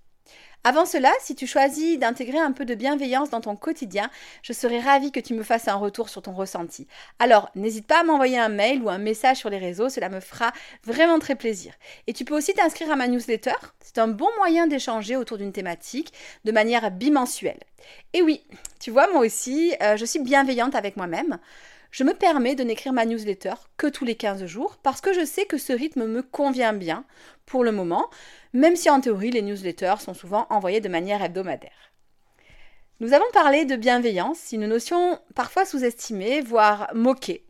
Avant 0.63 0.86
cela, 0.86 1.12
si 1.19 1.34
tu 1.34 1.47
choisis 1.47 1.97
d'intégrer 1.97 2.38
un 2.38 2.52
peu 2.52 2.65
de 2.65 2.76
bienveillance 2.76 3.32
dans 3.32 3.41
ton 3.41 3.56
quotidien, 3.56 4.12
je 4.43 4.54
serais 4.54 4.80
ravie 4.80 5.12
que 5.12 5.19
tu 5.19 5.34
me 5.34 5.41
fasses 5.41 5.67
un 5.67 5.76
retour 5.76 6.08
sur 6.08 6.21
ton 6.21 6.34
ressenti. 6.34 6.86
Alors, 7.17 7.50
n'hésite 7.56 7.88
pas 7.88 8.02
à 8.02 8.04
m'envoyer 8.04 8.38
un 8.38 8.50
mail 8.50 8.84
ou 8.84 8.89
un 8.91 9.00
message 9.00 9.38
sur 9.38 9.50
les 9.50 9.58
réseaux, 9.58 9.89
cela 9.89 10.10
me 10.10 10.19
fera 10.19 10.52
vraiment 10.84 11.17
très 11.17 11.34
plaisir. 11.34 11.74
Et 12.06 12.13
tu 12.13 12.26
peux 12.26 12.38
aussi 12.38 12.54
t'inscrire 12.54 12.91
à 12.91 12.95
ma 12.95 13.08
newsletter, 13.08 13.56
c'est 13.80 13.97
un 13.97 14.08
bon 14.08 14.30
moyen 14.38 14.67
d'échanger 14.67 15.15
autour 15.15 15.39
d'une 15.39 15.52
thématique 15.52 16.13
de 16.45 16.52
manière 16.52 16.91
bimensuelle. 16.91 17.60
Et 18.13 18.21
oui, 18.21 18.43
tu 18.80 18.91
vois, 18.91 19.12
moi 19.12 19.26
aussi, 19.26 19.74
euh, 19.82 19.97
je 19.97 20.06
suis 20.06 20.19
bienveillante 20.19 20.76
avec 20.76 20.95
moi-même 20.95 21.39
je 21.91 22.04
me 22.06 22.13
permets 22.13 22.56
de 22.56 22.63
n'écrire 22.63 22.93
ma 22.93 23.06
newsletter 23.06 23.54
que 23.77 23.88
tous 23.88 24.06
les 24.06 24.15
15 24.15 24.45
jours 24.45 24.77
parce 24.82 25.01
que 25.01 25.13
je 25.13 25.25
sais 25.25 25.45
que 25.45 25.58
ce 25.58 25.73
rythme 25.73 26.08
me 26.08 26.23
convient 26.23 26.73
bien 26.73 27.06
pour 27.45 27.63
le 27.63 27.71
moment, 27.71 28.10
même 28.54 28.77
si 28.77 28.89
en 28.89 29.01
théorie 29.01 29.32
les 29.32 29.41
newsletters 29.41 29.95
sont 29.99 30.13
souvent 30.13 30.47
envoyées 30.49 30.80
de 30.80 30.89
manière 30.89 31.21
hebdomadaire. 31.21 31.91
Nous 33.01 33.13
avons 33.13 33.25
parlé 33.34 33.65
de 33.65 33.75
bienveillance, 33.75 34.51
une 34.51 34.67
notion 34.67 35.19
parfois 35.36 35.65
sous-estimée, 35.65 36.39
voire 36.39 36.89
moquée, 36.93 37.45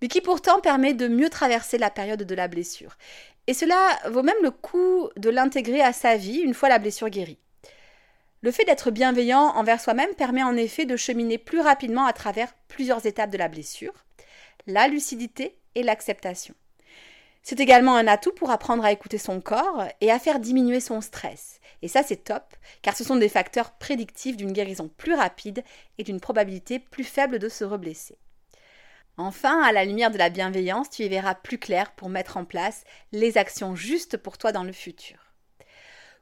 mais 0.00 0.08
qui 0.08 0.20
pourtant 0.20 0.60
permet 0.60 0.94
de 0.94 1.08
mieux 1.08 1.28
traverser 1.28 1.78
la 1.78 1.90
période 1.90 2.22
de 2.22 2.34
la 2.34 2.48
blessure. 2.48 2.96
Et 3.46 3.54
cela 3.54 3.76
vaut 4.08 4.22
même 4.22 4.36
le 4.42 4.50
coup 4.50 5.10
de 5.16 5.28
l'intégrer 5.28 5.82
à 5.82 5.92
sa 5.92 6.16
vie 6.16 6.38
une 6.38 6.54
fois 6.54 6.68
la 6.68 6.78
blessure 6.78 7.10
guérie. 7.10 7.38
Le 8.44 8.50
fait 8.50 8.66
d'être 8.66 8.90
bienveillant 8.90 9.54
envers 9.56 9.80
soi-même 9.80 10.14
permet 10.18 10.42
en 10.42 10.54
effet 10.54 10.84
de 10.84 10.98
cheminer 10.98 11.38
plus 11.38 11.60
rapidement 11.60 12.04
à 12.04 12.12
travers 12.12 12.52
plusieurs 12.68 13.06
étapes 13.06 13.30
de 13.30 13.38
la 13.38 13.48
blessure, 13.48 13.94
la 14.66 14.86
lucidité 14.86 15.56
et 15.74 15.82
l'acceptation. 15.82 16.54
C'est 17.42 17.58
également 17.58 17.96
un 17.96 18.06
atout 18.06 18.32
pour 18.32 18.50
apprendre 18.50 18.84
à 18.84 18.92
écouter 18.92 19.16
son 19.16 19.40
corps 19.40 19.84
et 20.02 20.10
à 20.10 20.18
faire 20.18 20.40
diminuer 20.40 20.80
son 20.80 21.00
stress. 21.00 21.58
Et 21.80 21.88
ça, 21.88 22.02
c'est 22.02 22.22
top, 22.22 22.54
car 22.82 22.94
ce 22.94 23.02
sont 23.02 23.16
des 23.16 23.30
facteurs 23.30 23.78
prédictifs 23.78 24.36
d'une 24.36 24.52
guérison 24.52 24.90
plus 24.94 25.14
rapide 25.14 25.64
et 25.96 26.04
d'une 26.04 26.20
probabilité 26.20 26.78
plus 26.78 27.04
faible 27.04 27.38
de 27.38 27.48
se 27.48 27.64
reblesser. 27.64 28.18
Enfin, 29.16 29.62
à 29.62 29.72
la 29.72 29.86
lumière 29.86 30.10
de 30.10 30.18
la 30.18 30.28
bienveillance, 30.28 30.90
tu 30.90 31.02
y 31.04 31.08
verras 31.08 31.34
plus 31.34 31.56
clair 31.56 31.92
pour 31.92 32.10
mettre 32.10 32.36
en 32.36 32.44
place 32.44 32.84
les 33.10 33.38
actions 33.38 33.74
justes 33.74 34.18
pour 34.18 34.36
toi 34.36 34.52
dans 34.52 34.64
le 34.64 34.72
futur. 34.72 35.23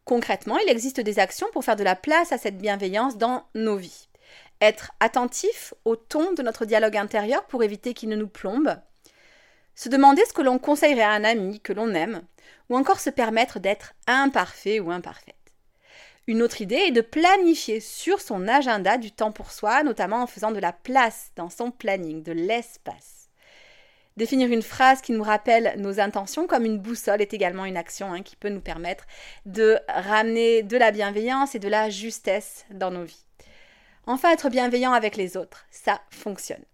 Concrètement, 0.05 0.59
il 0.59 0.71
existe 0.71 1.01
des 1.01 1.19
actions 1.19 1.47
pour 1.53 1.65
faire 1.65 1.77
de 1.77 1.85
la 1.85 1.97
place 1.97 2.33
à 2.33 2.39
cette 2.39 2.59
bienveillance 2.59 3.17
dans 3.17 3.45
nos 3.55 3.77
vies. 3.77 4.09
Être 4.61 4.93
attentif 5.01 5.75
au 5.85 5.97
ton 5.97 6.33
de 6.33 6.43
notre 6.43 6.65
dialogue 6.65 6.97
intérieur 6.97 7.45
pour 7.45 7.63
éviter 7.63 7.95
qu'il 7.95 8.09
ne 8.09 8.17
nous 8.17 8.29
plombe, 8.29 8.77
se 9.75 9.89
demander 9.89 10.23
ce 10.27 10.33
que 10.33 10.43
l'on 10.43 10.59
conseillerait 10.59 11.03
à 11.03 11.11
un 11.11 11.25
ami 11.25 11.61
que 11.61 11.73
l'on 11.73 11.95
aime, 11.95 12.23
ou 12.69 12.77
encore 12.77 13.01
se 13.01 13.11
permettre 13.11 13.59
d'être 13.59 13.95
imparfait 14.07 14.81
ou 14.81 14.91
imparfaite. 14.91 15.37
Une 16.27 16.43
autre 16.43 16.61
idée 16.61 16.77
est 16.77 16.93
de 16.93 17.01
planifier 17.01 17.81
sur 17.81 18.21
son 18.21 18.47
agenda 18.47 18.97
du 18.97 19.11
temps 19.11 19.33
pour 19.33 19.51
soi, 19.51 19.83
notamment 19.83 20.23
en 20.23 20.27
faisant 20.27 20.53
de 20.53 20.61
la 20.61 20.73
place 20.73 21.33
dans 21.37 21.51
son 21.51 21.71
planning, 21.71 22.23
de 22.23 22.33
l'espace. 22.33 23.22
Définir 24.17 24.51
une 24.51 24.63
phrase 24.63 25.01
qui 25.01 25.13
nous 25.13 25.23
rappelle 25.23 25.75
nos 25.79 25.99
intentions 25.99 26.47
comme 26.47 26.67
une 26.67 26.79
boussole 26.79 27.23
est 27.23 27.33
également 27.33 27.65
une 27.65 27.79
action 27.79 28.13
hein, 28.13 28.23
qui 28.23 28.37
peut 28.37 28.51
nous 28.51 28.61
permettre 28.61 29.07
de 29.47 29.79
ramener 29.89 30.63
de 30.63 30.77
la 30.77 30.91
bienveillance 30.91 31.55
et 31.55 31.59
de 31.59 31.69
la 31.69 31.89
justesse 31.89 32.67
dans 32.71 32.91
nos 32.91 33.05
vies. 33.05 33.25
Enfin, 34.07 34.33
être 34.33 34.51
bienveillant 34.51 34.93
avec 34.93 35.17
les 35.17 35.37
autres, 35.37 35.65
ça 35.71 36.03
fonctionne. 36.11 36.65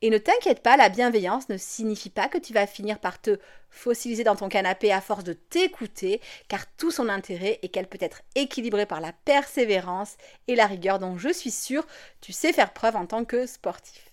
Et 0.00 0.08
ne 0.08 0.18
t'inquiète 0.18 0.62
pas, 0.62 0.76
la 0.76 0.88
bienveillance 0.88 1.48
ne 1.48 1.56
signifie 1.58 2.10
pas 2.10 2.28
que 2.28 2.38
tu 2.38 2.52
vas 2.52 2.66
finir 2.66 2.98
par 2.98 3.20
te 3.20 3.38
fossiliser 3.68 4.24
dans 4.24 4.36
ton 4.36 4.48
canapé 4.48 4.92
à 4.92 5.00
force 5.00 5.24
de 5.24 5.32
t'écouter, 5.32 6.20
car 6.48 6.64
tout 6.76 6.90
son 6.90 7.08
intérêt 7.08 7.58
est 7.62 7.68
qu'elle 7.68 7.88
peut 7.88 7.98
être 8.00 8.22
équilibrée 8.36 8.86
par 8.86 9.00
la 9.00 9.12
persévérance 9.24 10.16
et 10.48 10.54
la 10.54 10.66
rigueur 10.66 10.98
dont 10.98 11.18
je 11.18 11.32
suis 11.32 11.50
sûre 11.50 11.86
tu 12.20 12.32
sais 12.32 12.52
faire 12.52 12.72
preuve 12.72 12.96
en 12.96 13.06
tant 13.06 13.24
que 13.24 13.46
sportif. 13.46 14.12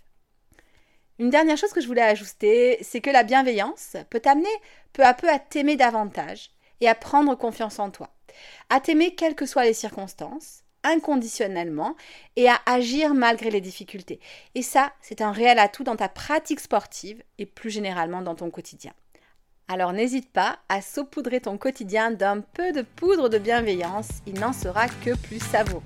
Une 1.20 1.30
dernière 1.30 1.58
chose 1.58 1.74
que 1.74 1.82
je 1.82 1.88
voulais 1.88 2.02
ajouter, 2.02 2.78
c'est 2.82 3.02
que 3.02 3.12
la 3.12 3.24
bienveillance 3.24 3.96
peut 4.10 4.20
t'amener 4.20 4.50
peu 4.94 5.04
à 5.04 5.14
peu 5.14 5.30
à 5.30 5.38
t'aimer 5.38 5.76
davantage 5.76 6.50
et 6.82 6.88
à 6.88 6.96
prendre 6.96 7.36
confiance 7.36 7.78
en 7.80 7.92
toi, 7.92 8.10
à 8.70 8.80
t'aimer 8.80 9.14
quelles 9.14 9.36
que 9.36 9.46
soient 9.46 9.64
les 9.64 9.74
circonstances, 9.74 10.64
inconditionnellement 10.84 11.96
et 12.36 12.50
à 12.50 12.60
agir 12.66 13.14
malgré 13.14 13.52
les 13.52 13.62
difficultés. 13.62 14.20
Et 14.56 14.64
ça, 14.64 14.92
c'est 15.02 15.22
un 15.22 15.32
réel 15.32 15.60
atout 15.60 15.84
dans 15.84 15.96
ta 15.96 16.10
pratique 16.10 16.60
sportive 16.60 17.24
et 17.38 17.46
plus 17.46 17.70
généralement 17.70 18.22
dans 18.22 18.36
ton 18.36 18.50
quotidien. 18.50 18.94
Alors 19.68 19.94
n'hésite 19.94 20.32
pas 20.32 20.60
à 20.68 20.82
saupoudrer 20.82 21.42
ton 21.42 21.58
quotidien 21.58 22.12
d'un 22.12 22.42
peu 22.42 22.72
de 22.72 22.82
poudre 22.82 23.30
de 23.30 23.38
bienveillance, 23.38 24.10
il 24.26 24.40
n'en 24.40 24.52
sera 24.52 24.88
que 24.88 25.16
plus 25.16 25.40
savoureux. 25.40 25.84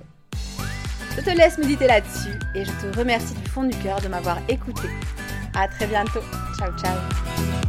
Je 1.18 1.24
te 1.24 1.32
laisse 1.32 1.58
méditer 1.58 1.88
là-dessus 1.88 2.38
et 2.54 2.64
je 2.64 2.72
te 2.72 2.98
remercie 2.98 3.34
du 3.34 3.50
fond 3.50 3.64
du 3.64 3.76
cœur 3.80 4.00
de 4.02 4.08
m'avoir 4.08 4.38
écouté. 4.48 4.88
À 5.56 5.68
très 5.68 5.88
bientôt. 5.88 6.22
Ciao 6.60 6.72
ciao. 6.78 7.67